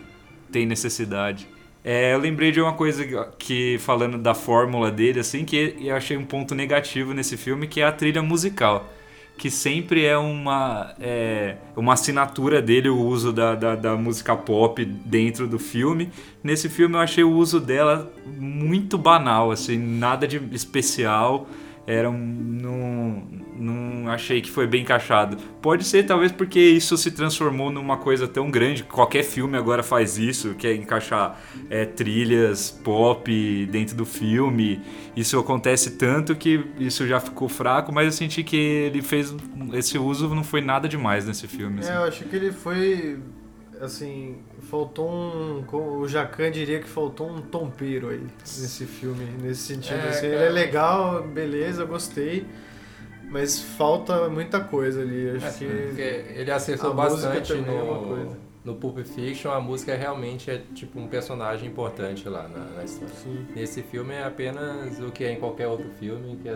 [0.52, 1.48] tem necessidade.
[1.84, 3.04] É, eu lembrei de uma coisa
[3.36, 7.80] que falando da fórmula dele assim, que eu achei um ponto negativo nesse filme, que
[7.80, 8.88] é a trilha musical.
[9.36, 14.84] Que sempre é uma, é, uma assinatura dele, o uso da, da, da música pop
[14.84, 16.10] dentro do filme.
[16.44, 21.46] Nesse filme eu achei o uso dela muito banal, assim, nada de especial.
[21.86, 23.41] Era um.
[23.62, 25.36] Não achei que foi bem encaixado.
[25.60, 28.82] Pode ser, talvez, porque isso se transformou numa coisa tão grande.
[28.82, 31.40] Qualquer filme agora faz isso, que é encaixar
[31.70, 34.80] é, trilhas pop dentro do filme.
[35.16, 39.34] Isso acontece tanto que isso já ficou fraco, mas eu senti que ele fez.
[39.74, 41.80] Esse uso não foi nada demais nesse filme.
[41.80, 41.90] assim.
[41.90, 43.18] É, eu acho que ele foi.
[43.80, 44.38] Assim,
[44.70, 45.64] faltou um.
[45.72, 49.98] O Jacan diria que faltou um tompeiro aí nesse filme, nesse sentido.
[49.98, 52.46] É, assim, ele é legal, beleza, gostei.
[53.32, 55.30] Mas falta muita coisa ali.
[55.30, 55.86] Acho Assim, que.
[55.86, 61.08] porque ele acertou bastante é no, no Pulp Fiction, a música realmente é tipo um
[61.08, 63.14] personagem importante lá na, na história.
[63.14, 63.46] Sim.
[63.56, 66.54] Nesse filme é apenas o que é em qualquer outro filme, que, é,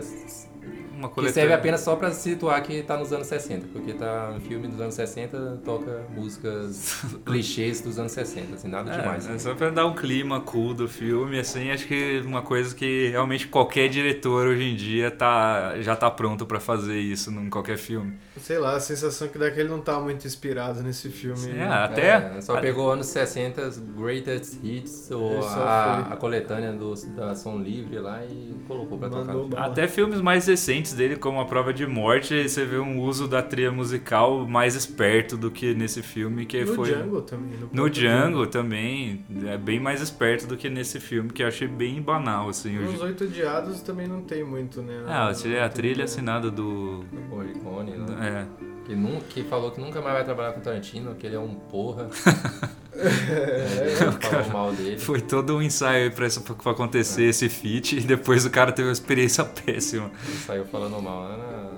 [0.97, 1.33] Uma que coletânea.
[1.33, 4.81] serve apenas só pra situar que tá nos anos 60, porque tá um filme dos
[4.81, 9.29] anos 60, toca músicas clichês dos anos 60, assim, nada demais.
[9.29, 12.73] É, é só pra dar um clima cool do filme, assim, acho que uma coisa
[12.73, 17.49] que realmente qualquer diretor hoje em dia tá, já tá pronto pra fazer isso em
[17.49, 18.17] qualquer filme.
[18.37, 21.51] Sei lá, a sensação que dá que ele não tá muito inspirado nesse filme.
[21.57, 22.37] É, até.
[22.37, 27.99] É, só pegou anos 60, Greatest Hits, ou a, a coletânea do, da Som Livre
[27.99, 29.25] lá e colocou pra tocar.
[29.25, 29.55] Mandou no filme.
[29.55, 29.71] bala.
[29.71, 33.43] Até filmes mais recentes dele, como A Prova de Morte, você vê um uso da
[33.43, 36.89] trilha musical mais esperto do que nesse filme, que no foi.
[36.89, 37.59] Django também.
[37.59, 41.67] No, No Django também, é bem mais esperto do que nesse filme, que eu achei
[41.67, 42.75] bem banal, assim.
[42.77, 43.03] Nos hoje.
[43.03, 45.03] Oito Odiados também não tem muito, né?
[45.07, 46.05] Ah, eu tirei a trilha muito.
[46.05, 47.03] assinada do.
[47.03, 48.47] Do Morricone, né?
[48.63, 48.76] É.
[48.87, 51.53] Que, nun- que falou que nunca mais vai trabalhar com Tarantino, que ele é um
[51.55, 52.07] porra.
[52.99, 54.97] É, é, falou mal dele.
[54.97, 58.87] Foi todo um ensaio pra, isso, pra acontecer esse feat e depois o cara teve
[58.87, 60.09] uma experiência péssima.
[60.27, 61.25] Ele saiu falando mal.
[61.25, 61.69] Ah,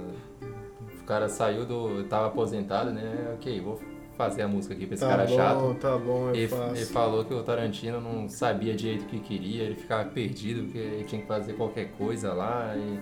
[1.02, 2.06] O cara saiu do.
[2.06, 3.34] tava aposentado, né?
[3.34, 3.82] Ok, vou
[4.18, 5.76] fazer a música aqui pra esse tá cara bom, chato.
[5.82, 6.76] tá bom, eu Ele, faço.
[6.76, 10.78] ele falou que o Tarantino não sabia direito o que queria, ele ficava perdido porque
[10.78, 13.00] ele tinha que fazer qualquer coisa lá e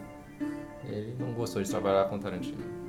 [0.90, 2.87] ele não gostou de trabalhar com o Tarantino.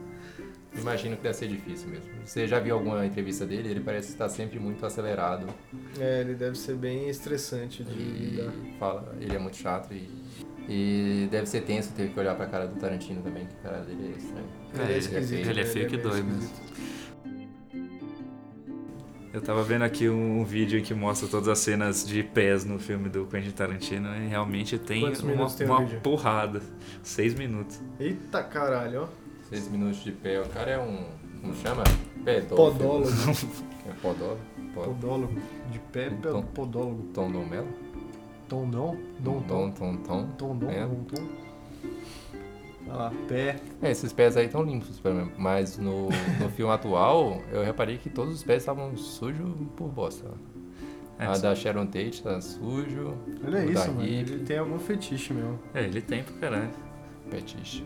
[0.76, 2.04] Imagino que deve ser difícil mesmo.
[2.24, 3.70] Você já viu alguma entrevista dele?
[3.70, 5.46] Ele parece estar sempre muito acelerado
[5.98, 8.52] É, ele deve ser bem estressante de lidar.
[8.64, 10.08] e fala, ele é muito chato e,
[10.68, 13.84] e deve ser tenso ter que olhar pra cara do Tarantino também, que a cara
[13.84, 14.46] dele é estranho.
[14.74, 15.70] Ele é esquisito, ele é né?
[15.70, 16.50] feio Ele que é dói mesmo.
[19.32, 22.78] Eu tava vendo aqui um, um vídeo que mostra todas as cenas de pés no
[22.78, 26.62] filme do Quentin Tarantino e realmente tem Quantos uma, tem uma porrada.
[27.02, 27.80] Seis minutos.
[28.00, 29.08] Eita caralho, ó.
[29.48, 31.04] Seis minutos de pé, o cara é um.
[31.40, 31.82] como chama?
[32.24, 32.56] Pedófilo.
[32.72, 33.10] Podólogo.
[33.88, 34.40] É podólogo?
[34.74, 35.32] Pod- Podólogo.
[35.72, 36.42] De pé, Tom.
[36.42, 37.02] podólogo.
[37.14, 37.68] Tom Dom Melo?
[38.46, 38.98] Tondão?
[39.18, 39.96] Dom, Tom, tom.
[39.96, 40.26] Tom, Tom.
[40.36, 40.86] Tondão, É.
[40.86, 41.22] dom, tom.
[42.86, 43.56] Olha lá, pé.
[43.80, 45.32] É, esses pés aí estão limpos, pelo menos.
[45.38, 46.08] Mas no,
[46.40, 50.26] no filme atual, eu reparei que todos os pés estavam sujos por bosta.
[51.18, 53.14] É, a da Sharon Tate tá sujo.
[53.44, 54.04] Olha isso, mano.
[54.04, 55.58] Hip, Ele tem algum fetiche mesmo.
[55.74, 56.70] É, ele tem pra caralho.
[57.30, 57.84] Petiche.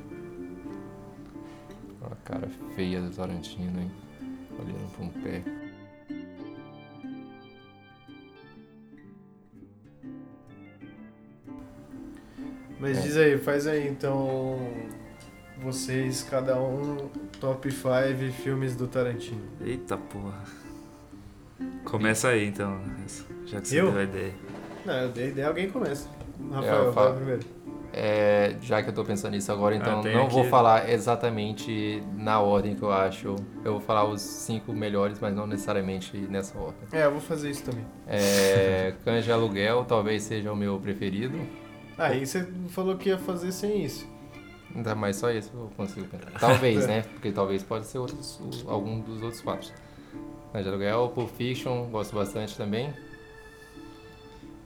[2.04, 3.90] Olha a cara feia do Tarantino, hein?
[4.58, 5.42] Olhando pra um pé.
[12.78, 13.00] Mas É.
[13.00, 14.58] diz aí, faz aí então.
[15.62, 19.42] Vocês, cada um, top 5 filmes do Tarantino.
[19.60, 20.42] Eita porra.
[21.84, 22.80] Começa aí então,
[23.46, 23.92] já que você Eu?
[23.92, 24.32] deu a ideia.
[24.84, 26.08] Não, eu dei ideia, alguém começa.
[26.50, 27.16] Rafael, eu fala falo.
[27.18, 27.46] primeiro.
[27.94, 32.02] É, já que eu tô pensando nisso agora, então Ah, não vou aqui- falar exatamente
[32.16, 33.36] na ordem que eu acho.
[33.64, 36.80] Eu vou falar os cinco melhores, mas não necessariamente nessa ordem.
[36.90, 37.84] É, eu vou fazer isso também.
[38.08, 41.38] É, de Aluguel talvez seja o meu preferido.
[41.98, 44.10] Aí você falou que ia fazer sem isso.
[44.74, 46.30] Ainda mais só esse eu consigo pensar.
[46.40, 47.02] Talvez, né?
[47.12, 49.68] Porque talvez pode ser outros, o- algum dos outros quatro.
[50.54, 52.92] De Aluguel, Pulp Fiction, gosto bastante também.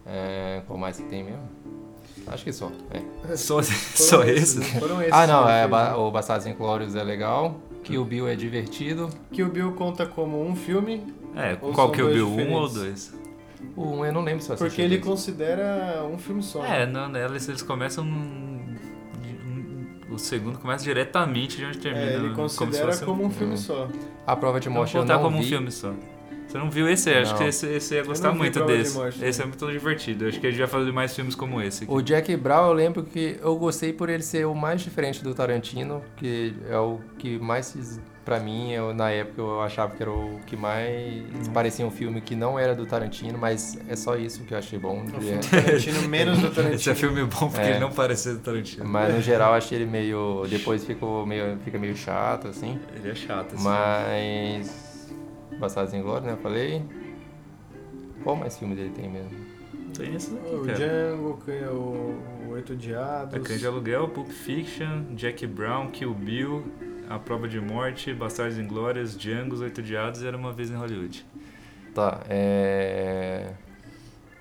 [0.06, 1.48] É, qual mais que tem mesmo?
[2.28, 2.70] Acho que só.
[2.90, 3.36] é.
[3.36, 4.74] Só, só esses, esse?
[4.74, 4.80] né?
[4.80, 5.12] Foram esses.
[5.12, 5.94] Ah, não, é, ba- né?
[5.96, 7.60] o Bastardos Inglórios é legal.
[7.84, 9.08] Kill Bill é divertido.
[9.30, 11.04] Kill Bill conta como um filme,
[11.36, 12.22] É, qual que eu dois vi?
[12.22, 12.74] Um ou diferentes?
[12.74, 13.26] dois?
[13.76, 14.68] O 1 eu não lembro se eu assisti.
[14.68, 15.08] porque ele dois.
[15.08, 16.64] considera um filme só.
[16.64, 18.04] É, não, eles, eles começam.
[20.10, 22.04] o segundo começa diretamente de onde termina.
[22.06, 23.56] É, ele se considera fosse como um filme Hum.
[23.56, 23.88] só.
[24.26, 25.48] A prova de Vamos morte eu contar não como um vi.
[25.48, 25.92] filme só.
[26.46, 27.10] Você não viu esse?
[27.10, 27.38] Acho Não.
[27.38, 28.96] que esse, esse ia gostar muito desse.
[28.96, 29.44] Morte, esse né?
[29.44, 30.26] é muito divertido.
[30.28, 31.84] Acho que a gente vai fazer mais filmes como esse.
[31.84, 31.92] aqui.
[31.92, 35.34] O Jack Brown eu lembro que eu gostei por ele ser o mais diferente do
[35.34, 40.10] Tarantino, que é o que mais pra mim, eu, na época eu achava que era
[40.10, 41.22] o que mais
[41.54, 44.76] parecia um filme que não era do Tarantino, mas é só isso que eu achei
[44.80, 45.04] bom.
[45.14, 46.74] É- Tarantino menos do Tarantino.
[46.74, 47.70] Esse é filme bom porque É.
[47.70, 48.84] ele não parecia do Tarantino.
[48.88, 50.44] Mas no geral achei ele meio.
[50.48, 52.80] Depois ficou meio, fica meio chato, assim.
[52.96, 53.54] Ele é chato.
[53.54, 53.64] Assim.
[53.64, 54.85] Mas.
[55.58, 56.32] Bastardos em Glória, né?
[56.34, 56.82] Eu falei.
[58.22, 59.30] Qual mais filme dele tem mesmo?
[59.96, 60.74] Tem esse daqui, O cara.
[60.78, 61.38] Django,
[61.72, 63.34] o, o Oito Odiados.
[63.34, 66.64] A Cães de Aluguel, Pulp Fiction, Jack Brown, Kill Bill,
[67.08, 70.74] A Prova de Morte, Bastardos Inglórias, Django, Os Oito Odiados e Era Uma Vez em
[70.74, 71.24] Hollywood.
[71.94, 73.52] Tá, é.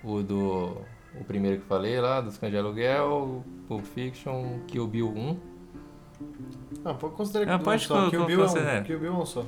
[0.03, 0.78] O do.
[1.20, 5.38] O primeiro que falei lá, dos Cães de Aluguel, Pulp Fiction, Kill Bill 1.
[6.84, 8.09] Ah, pode considerar que Ah, um pode só.
[8.09, 8.82] Kill Bill é considerar.
[8.82, 8.84] um.
[8.84, 9.45] Kill Bill é um só.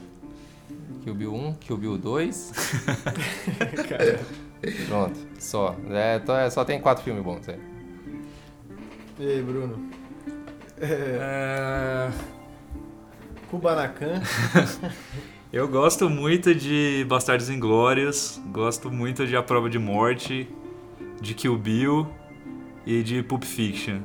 [1.07, 2.51] Kill Bill 1, Kill Bill 2.
[3.87, 4.19] Cara,
[4.89, 5.73] Pronto, só.
[5.89, 7.57] É, então é- só tem quatro filmes bons, é.
[9.17, 9.89] e aí, Bruno?
[10.81, 10.89] É,
[11.21, 12.11] É,
[13.49, 14.21] Kubanacan.
[15.53, 20.49] Eu gosto muito de Bastardos Inglórios, gosto muito de A Prova de Morte,
[21.21, 22.05] de Kill Bill
[22.85, 24.01] e de Pulp Fiction.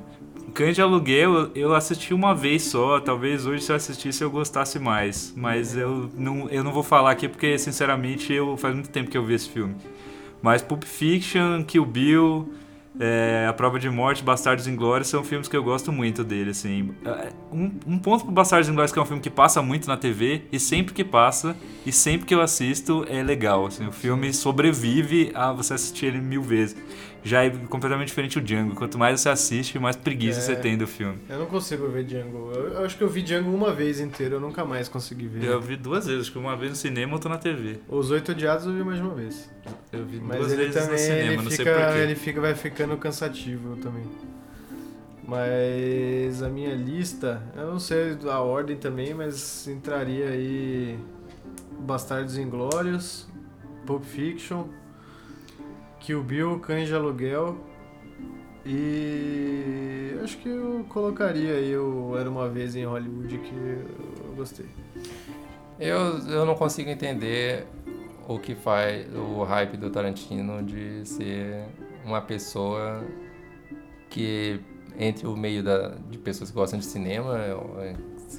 [0.52, 4.78] Cães de Aluguel eu assisti uma vez só, talvez hoje se eu assistisse eu gostasse
[4.78, 9.10] mais, mas eu não, eu não vou falar aqui porque sinceramente eu faz muito tempo
[9.10, 9.74] que eu vi esse filme.
[10.42, 12.52] Mas Pulp Fiction, Kill Bill,
[12.98, 16.94] é, A Prova de Morte, Bastardos Inglórios são filmes que eu gosto muito dele, assim.
[17.04, 19.96] É, Um, um ponto pro Bastardos Inglórios que é um filme que passa muito na
[19.96, 23.86] TV e sempre que passa e sempre que eu assisto é legal, assim.
[23.86, 26.76] O filme sobrevive a você assistir ele mil vezes.
[27.24, 28.74] Já é completamente diferente o Django.
[28.74, 30.42] Quanto mais você assiste, mais preguiça É.
[30.42, 31.18] você tem do filme.
[31.28, 32.50] Eu não consigo ver Django.
[32.54, 35.44] Eu, eu acho que eu vi Django uma vez inteiro, eu nunca mais consegui ver.
[35.44, 37.78] Eu vi duas vezes, acho que uma vez no cinema outra na TV.
[37.88, 39.48] Os Oito Odiados eu vi mais uma vez.
[39.92, 41.98] Eu vi Mas duas ele vezes também no cinema, ele não sei fica, porquê.
[41.98, 44.02] ele fica, vai ficando cansativo também.
[45.26, 50.98] Mas a minha lista, eu não sei a ordem também, mas entraria aí
[51.80, 53.28] Bastardos Inglórios,
[53.86, 54.64] Pulp Fiction,
[56.02, 57.56] Kill Bill, Cães de Aluguel
[58.66, 64.66] e acho que eu colocaria aí o Era Uma Vez em Hollywood que eu gostei.
[65.78, 67.66] Eu, eu não consigo entender
[68.28, 71.66] o que faz o hype do Tarantino de ser
[72.04, 73.04] uma pessoa
[74.10, 74.60] que
[74.98, 77.38] entre o meio da, de pessoas que gostam de cinema,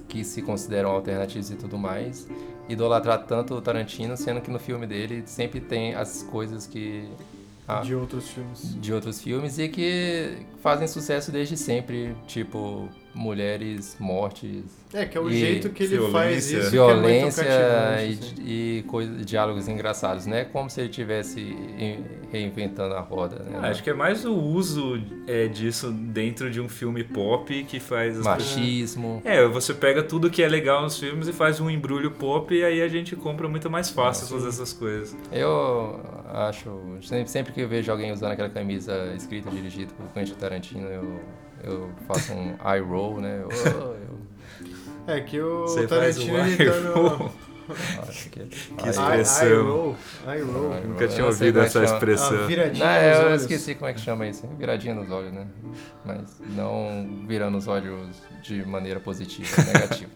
[0.08, 2.28] que se consideram alternativos e tudo mais,
[2.70, 7.10] idolatrar tanto o Tarantino, sendo que no filme dele sempre tem as coisas que
[7.68, 8.76] a- De outros filmes.
[8.82, 15.22] de outros filmes e que fazem sucesso desde sempre, tipo mulheres, mortes, É, que é
[15.22, 16.12] o E jeito que ele faz
[16.52, 16.58] violência.
[16.60, 16.72] isso.
[16.72, 18.36] violência que é e, assim.
[18.46, 20.46] e coisa, diálogos engraçados, né?
[20.46, 23.60] Como se ele estivesse in- reinventando a roda, né?
[23.62, 27.80] Ah, acho que é mais o uso é, disso dentro de um filme pop que
[27.80, 29.22] faz as pessoas- Machismo.
[29.24, 32.64] É, você pega tudo que é legal nos filmes e faz um embrulho pop e
[32.64, 35.16] aí a gente compra muito mais fácil fazer essas coisas.
[35.32, 36.00] Eu
[36.34, 36.70] acho,
[37.02, 41.20] sempre, sempre que eu vejo alguém usando aquela camisa escrita dirigido por Quentin Tarantino, eu,
[41.64, 43.42] eu faço um eye roll, né?
[43.44, 44.18] Eu, eu
[45.08, 46.94] É que o Você faz Tarantino um ele tá eye no.
[46.94, 47.32] roll.
[48.10, 48.40] acho que...
[48.46, 49.48] Que expressão.
[49.48, 49.96] Eye roll.
[50.28, 50.74] Eye roll.
[50.86, 51.86] Nunca tinha ouvido é essa chama.
[51.86, 52.44] expressão.
[52.44, 53.42] A viradinha Não, eu olhos.
[53.44, 54.46] esqueci como é que chama isso.
[54.58, 55.48] Viradinha nos olhos, né?
[56.06, 58.10] Mas não virando os olhos
[58.42, 60.12] de maneira positiva, negativa.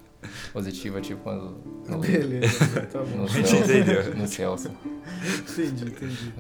[0.54, 1.58] Positiva, tipo quando.
[1.88, 3.18] No, Beleza, tá bom.
[3.18, 3.64] no A gente Celso.
[3.72, 4.16] entendeu.
[4.16, 4.72] No Celso.
[5.50, 6.34] Entendi, entendi.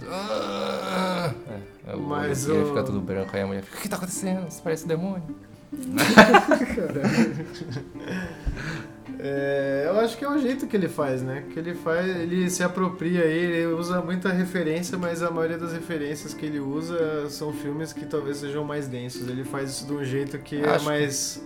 [1.87, 3.95] É, o Mas assim, o- fica tudo branco, aí a mulher fica, o que tá
[3.97, 4.47] acontecendo?
[4.47, 5.23] Isso parece demônio.
[9.19, 11.43] É, eu acho que é o jeito que ele faz, né?
[11.51, 15.73] Que ele faz, ele se apropria aí, ele usa muita referência, mas a maioria das
[15.73, 19.27] referências que ele usa são filmes que talvez sejam mais densos.
[19.27, 21.41] Ele faz isso de um jeito que é Acho- mais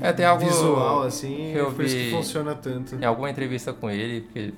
[0.00, 2.94] É, tem algo visual, assim, que eu é por isso que vi- funciona tanto.
[2.96, 4.54] Em alguma entrevista com ele, que,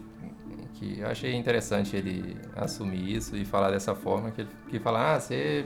[0.75, 5.15] que eu achei interessante ele assumir isso e falar dessa forma, que ele que fala,
[5.15, 5.65] ah, você,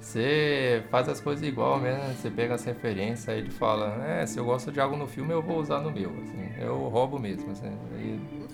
[0.00, 4.38] você faz as coisas igual mesmo, você pega as referências, aí ele fala, é, se
[4.38, 7.50] eu gosto de algo no filme, eu vou usar no meu, assim, eu roubo mesmo,
[7.50, 7.70] assim,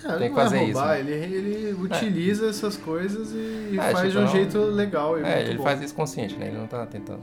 [0.05, 1.11] Ah, tem que não é fazer roubar, isso.
[1.11, 5.23] ele, ele utiliza essas coisas e É, faz tipo, de um não- jeito legal e
[5.23, 5.65] É, muito ele bom.
[5.65, 6.49] faz isso consciente, né?
[6.49, 7.21] Ele não tá tentando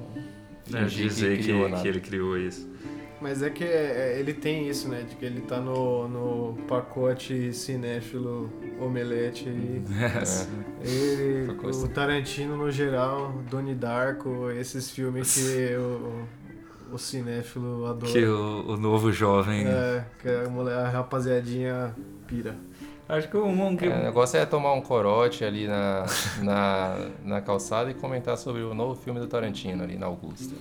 [0.74, 1.82] É, dizer que, nada.
[1.82, 2.70] que ele criou isso.
[3.22, 5.04] Mas é que é- é- ele tem isso, né?
[5.08, 8.50] De que ele tá no, no pacote cinéfilo
[8.80, 9.84] omelete e
[10.84, 10.88] É.
[10.88, 16.24] ele, o Tarantino no geral, Donnie Darko, esses filmes que o,
[16.94, 18.12] o cinéfilo adora.
[18.12, 19.68] Que o, o novo jovem.
[19.68, 21.96] É, que a, mulher, a rapaziadinha
[22.28, 22.56] pira.
[23.12, 26.06] Acho que o um, É, o negócio é tomar um corote ali na,
[26.42, 30.56] na, na calçada e comentar sobre o novo filme do Tarantino ali na Augusta.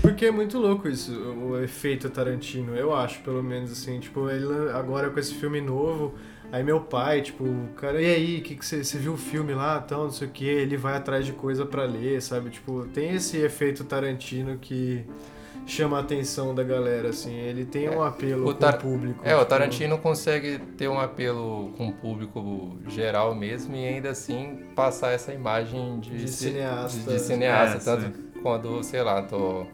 [0.00, 4.70] Porque é muito louco isso, o efeito Tarantino, eu acho, pelo menos assim, tipo, ele
[4.70, 6.14] agora com esse filme novo,
[6.50, 7.44] aí meu pai, tipo,
[7.76, 10.30] cara, e aí, que que você, você viu o filme lá, tal, não sei o
[10.30, 12.48] que, ele vai atrás de coisa pra ler, sabe?
[12.48, 15.04] Tipo, tem esse efeito Tarantino que
[15.66, 19.20] chama a atenção da galera, assim, ele tem um apelo O com o público.
[19.24, 24.10] É, o tipo, Tarantino consegue ter um apelo com o público geral mesmo e ainda
[24.10, 26.98] assim passar essa imagem de, De ci- cineasta.
[26.98, 27.90] De, de cineasta.
[27.90, 29.66] É, tanto quando, sei lá, tô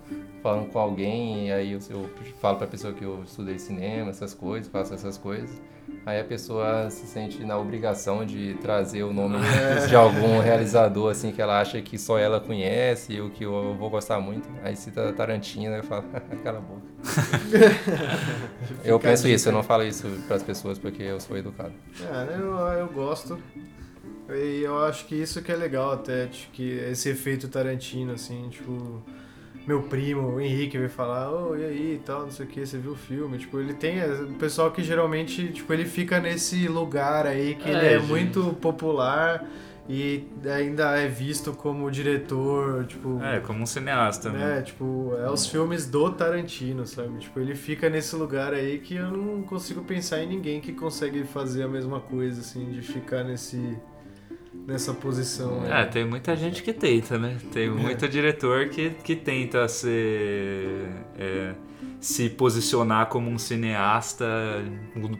[0.43, 2.09] falando com alguém e aí eu, eu
[2.41, 5.61] falo pra pessoa que eu estudei cinema, essas coisas, faço essas coisas.
[6.05, 9.87] Aí a pessoa se sente na obrigação de trazer o nome É.
[9.87, 13.89] de algum realizador assim que ela acha que só ela conhece ou que eu vou
[13.89, 14.49] gostar muito.
[14.65, 16.05] Aí cita Tarantino, eu falo,
[16.43, 16.83] cala a boca.
[18.85, 21.73] Eu penso isso, eu não falo isso pras pessoas porque eu sou educado.
[22.01, 23.39] É, eu, eu gosto.
[24.31, 28.49] E eu acho que isso que é legal até, tipo, que esse efeito Tarantino, assim,
[28.51, 29.03] tipo,
[29.67, 32.65] meu primo, o Henrique, vai falar, ô, e aí, e tal, não sei o que,
[32.67, 33.39] você viu o filme?
[33.39, 37.69] Tipo, ele tem é, o pessoal que geralmente, tipo, ele fica nesse lugar aí que
[37.69, 38.09] ele É, é gente.
[38.09, 39.45] muito popular
[39.89, 43.21] e ainda é visto como diretor, tipo...
[43.23, 44.47] É, como um cineasta mesmo.
[44.47, 47.19] É, tipo, é os filmes do Tarantino, sabe?
[47.19, 51.25] Tipo, ele fica nesse lugar aí que eu não consigo pensar em ninguém que consegue
[51.25, 53.77] fazer a mesma coisa, assim, de ficar nesse
[54.67, 55.65] nessa posição.
[55.67, 57.39] É, tem muita gente que tenta, né?
[57.53, 60.89] Tem muito diretor que, que tenta ser,
[61.19, 61.55] é,
[62.01, 64.25] se posicionar como um cineasta.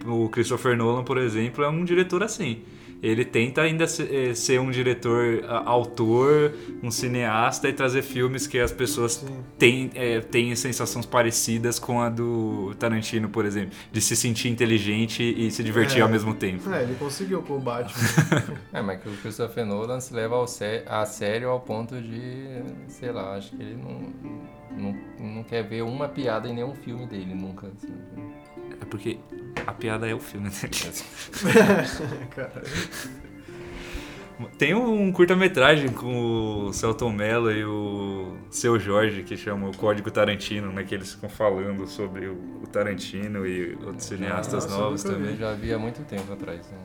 [0.07, 2.63] O Christopher Nolan, por exemplo, é um diretor assim.
[3.03, 8.71] Ele tenta ainda eh, ser um diretor autor, um cineasta e trazer filmes que as
[8.71, 9.39] pessoas Sim.
[9.59, 13.73] têm, é, têm sensações parecidas com a do Tarantino, por exemplo.
[13.91, 16.03] De se sentir inteligente e se divertir É.
[16.03, 16.71] ao mesmo tempo.
[16.73, 17.93] É, ele conseguiu com o Batman.
[18.73, 22.63] É, mas que o Christopher Nolan se leva ao sé- a sério ao ponto de,
[22.89, 24.13] sei lá, acho que ele não,
[24.79, 24.97] não,
[25.35, 27.67] não quer ver uma piada em nenhum filme dele, nunca.
[27.67, 27.93] assim.
[28.81, 29.19] É porque
[29.67, 30.73] a piada é o filme dele.
[32.35, 32.63] Cara,
[34.59, 40.11] Tem um curta-metragem com o Celton Mello e o Seu Jorge que chama o Código
[40.11, 40.83] Tarantino, né?
[40.83, 45.31] Que eles ficam falando sobre o Tarantino e outros cineastas novos também.
[45.33, 46.61] Eu já vi há muito tempo atrás.
[46.71, 46.79] né?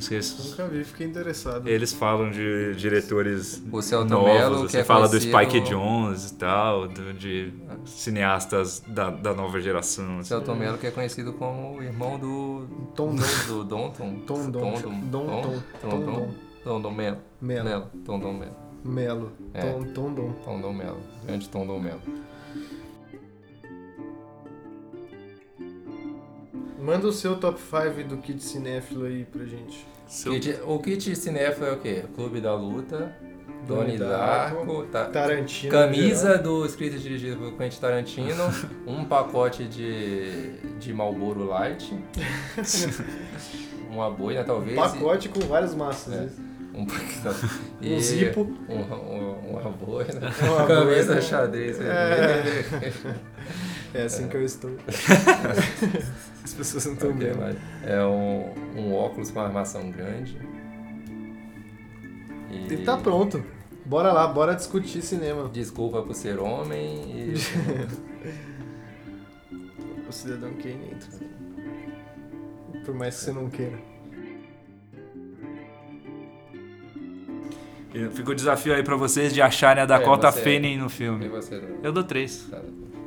[0.00, 0.50] Esqueço.
[0.50, 1.68] nunca vi, fiquei interessado.
[1.68, 6.34] Eles falam de diretores O Mello, novos, que você é fala do Spike Jones e
[6.34, 7.52] tal, do- de
[7.84, 10.18] cineastas da, da nova geração.
[10.18, 10.28] assim.
[10.28, 12.66] Celton Mello, que é conhecido como o irmão do.
[12.96, 13.14] Tom
[13.46, 14.20] do Donton.
[14.26, 14.26] Tom.
[14.26, 16.30] Tom Dom Tom.
[16.64, 17.18] Tom Dom Mello.
[17.40, 17.86] Melo.
[18.04, 18.56] Tom Mello.
[18.84, 19.32] Melo.
[19.54, 19.60] É.
[19.72, 20.32] Tom, Tom Dom.
[20.44, 21.00] Tom Dom Mello.
[21.26, 22.00] Grande Tom Dom Mello.
[26.82, 29.86] Manda o seu top 5 do kit cinéfilo aí pra gente.
[30.06, 32.04] Seu- Kit- o kit cinéfilo é o quê?
[32.14, 33.14] Clube da Luta,
[33.66, 35.70] Doni Darko, tá- Tarantino.
[35.70, 38.44] camisa do escrito e dirigido pelo Quentin Tarantino,
[38.86, 41.94] um pacote de, de Marlboro Light,
[43.90, 44.76] uma boina talvez.
[44.76, 46.14] Um pacote com várias massas.
[46.14, 46.50] É.
[46.72, 47.46] Um, pacote,
[47.82, 48.40] Um zipo.
[48.68, 50.20] Um, um, uma boina.
[50.42, 51.20] Uma camisa boina.
[51.22, 51.78] xadrez.
[51.80, 52.92] É.
[53.94, 54.70] É assim que eu estou.
[56.44, 57.38] As pessoas não estão Ok, vendo.
[57.38, 57.56] vai.
[57.84, 60.38] É um, um óculos com armação grande.
[62.70, 63.44] E tá pronto.
[63.84, 65.48] Bora lá, bora discutir cinema.
[65.48, 67.34] Desculpa por ser homem e.
[70.08, 71.08] O Cidadão Kane entra.
[72.84, 73.78] Por mais que você não queira.
[77.94, 80.86] E Fica o desafio aí pra vocês de acharem a Dakota É, você- Fanning no
[80.86, 81.28] E filme.
[81.28, 81.62] você?
[81.82, 82.46] Eu dou três.
[82.50, 82.60] Tá.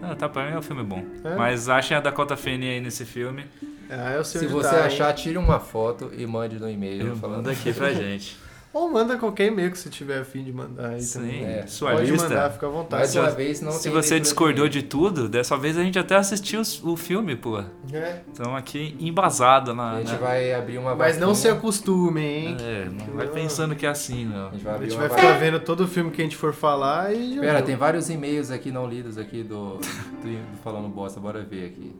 [0.03, 1.03] Ah, tá, pra mim é um filme bom.
[1.23, 1.35] É?
[1.35, 3.45] Mas achem a Dakota Fanning aí nesse filme.
[3.89, 4.85] Ah, eu sei Se você tá, hein?
[4.87, 8.37] achar, tire uma foto e mande no e-mail mando aqui pra gente.
[8.73, 11.43] Ou manda qualquer e-mail que você tiver afim de mandar aí Sim, também.
[11.45, 11.67] É.
[11.67, 12.27] sua Pode lista.
[12.27, 12.95] mandar, fica à vontade.
[13.01, 15.83] Mais se uma você- vez, não Se tem você discordou de tudo, dessa vez a
[15.83, 17.59] gente até assistiu o filme, pô.
[17.93, 18.21] É.
[18.27, 19.91] Estamos aqui embasado na.
[19.91, 22.57] A gente na- vai abrir uma Mas não se acostumem, hein?
[22.59, 24.47] É, não vai pensando que é assim, não.
[24.47, 25.27] A gente vai A gente vai vaquinha.
[25.33, 28.71] ficar vendo todo filme que a gente for falar e Pera, tem vários e-mails aqui
[28.71, 29.81] não lidos aqui do, do,
[30.23, 31.95] do Falando Bosta, bora ver aqui.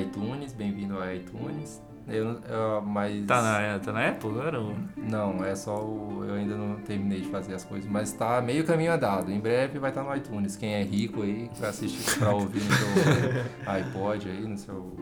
[0.00, 1.82] iTunes, bem-vindo a iTunes.
[2.06, 3.24] Eu, eu- mas...
[3.26, 4.38] Tá na, tá na Apple?
[4.38, 4.76] Era o...
[4.96, 6.22] Não, é só o...
[6.28, 9.30] Eu ainda não terminei de fazer as coisas, mas tá meio caminho andado.
[9.32, 10.54] Em breve vai estar no iTunes.
[10.56, 14.92] Quem é rico aí, pra assistir, pra ouvir no seu iPod aí, no seu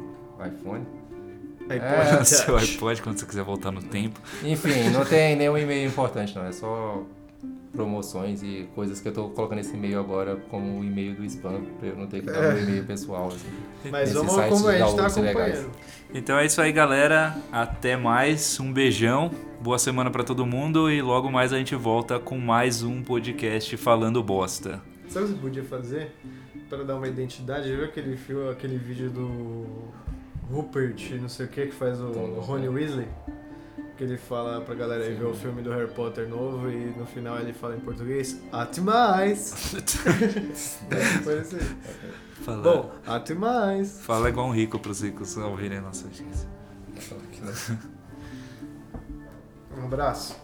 [0.47, 0.87] iPhone.
[1.69, 4.21] Aí É, seu iPod quando você quiser voltar no tempo.
[4.45, 7.03] Enfim, não tem nenhum e-mail importante não, é só
[7.73, 11.63] promoções e coisas que eu tô colocando esse e-mail agora como o e-mail do spam,
[11.79, 13.29] pra eu não ter que dar meu e-mail pessoal.
[13.29, 13.49] Assim.
[13.85, 15.59] Mas Nesses vamos sites como a de gente tá legais.
[15.59, 15.71] acompanhando.
[16.15, 17.37] Então é isso aí, galera.
[17.51, 18.61] Até mais.
[18.61, 19.31] Um beijão.
[19.61, 23.77] Boa semana pra todo mundo e logo mais a gente volta com mais um podcast
[23.77, 24.81] falando bosta.
[25.09, 26.13] Sabe o que você podia fazer?
[26.69, 29.67] Para dar uma identidade, viu aquele, filme, aquele vídeo do
[30.51, 33.07] Rupert, não sei o que, que faz o Tom Rony Weasley?
[34.03, 37.07] Que ele fala pra galera aí ver o filme do Harry Potter novo e no
[37.07, 39.55] final ele fala em português, até mais!
[41.23, 41.59] Foi assim.
[42.45, 44.01] Fala, Bom, até mais!
[44.01, 46.49] fala igual um rico pros ricos ouvirem a nossa gente.
[49.79, 50.37] Um abraço.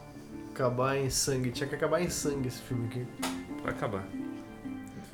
[0.54, 1.50] Acabar em sangue.
[1.50, 3.04] Tinha que acabar em sangue esse filme aqui.
[3.64, 4.06] Vai acabar.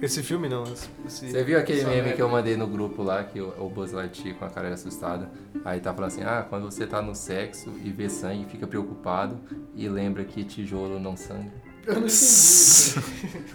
[0.04, 0.64] Esse filme não.
[0.64, 3.68] esse- esse- Você viu aquele meme que eu mandei no grupo lá, que o o
[3.70, 5.30] Buzz Lightyear com a cara assustada?
[5.64, 9.40] Aí tá falando assim, ah, quando você tá no sexo e vê sangue, fica preocupado
[9.74, 11.52] e lembra que tijolo não sangra.
[11.86, 12.98] Eu não entendi.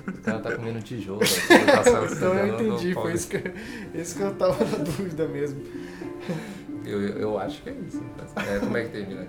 [0.07, 1.21] O cara tá comendo tijolo.
[1.21, 1.81] aí tá
[2.15, 2.93] então eu entendi.
[2.93, 3.41] Foi isso que,
[3.93, 5.61] isso que eu tava na dúvida mesmo.
[6.85, 8.03] eu, eu acho que é isso.
[8.35, 9.27] É, como é que termina?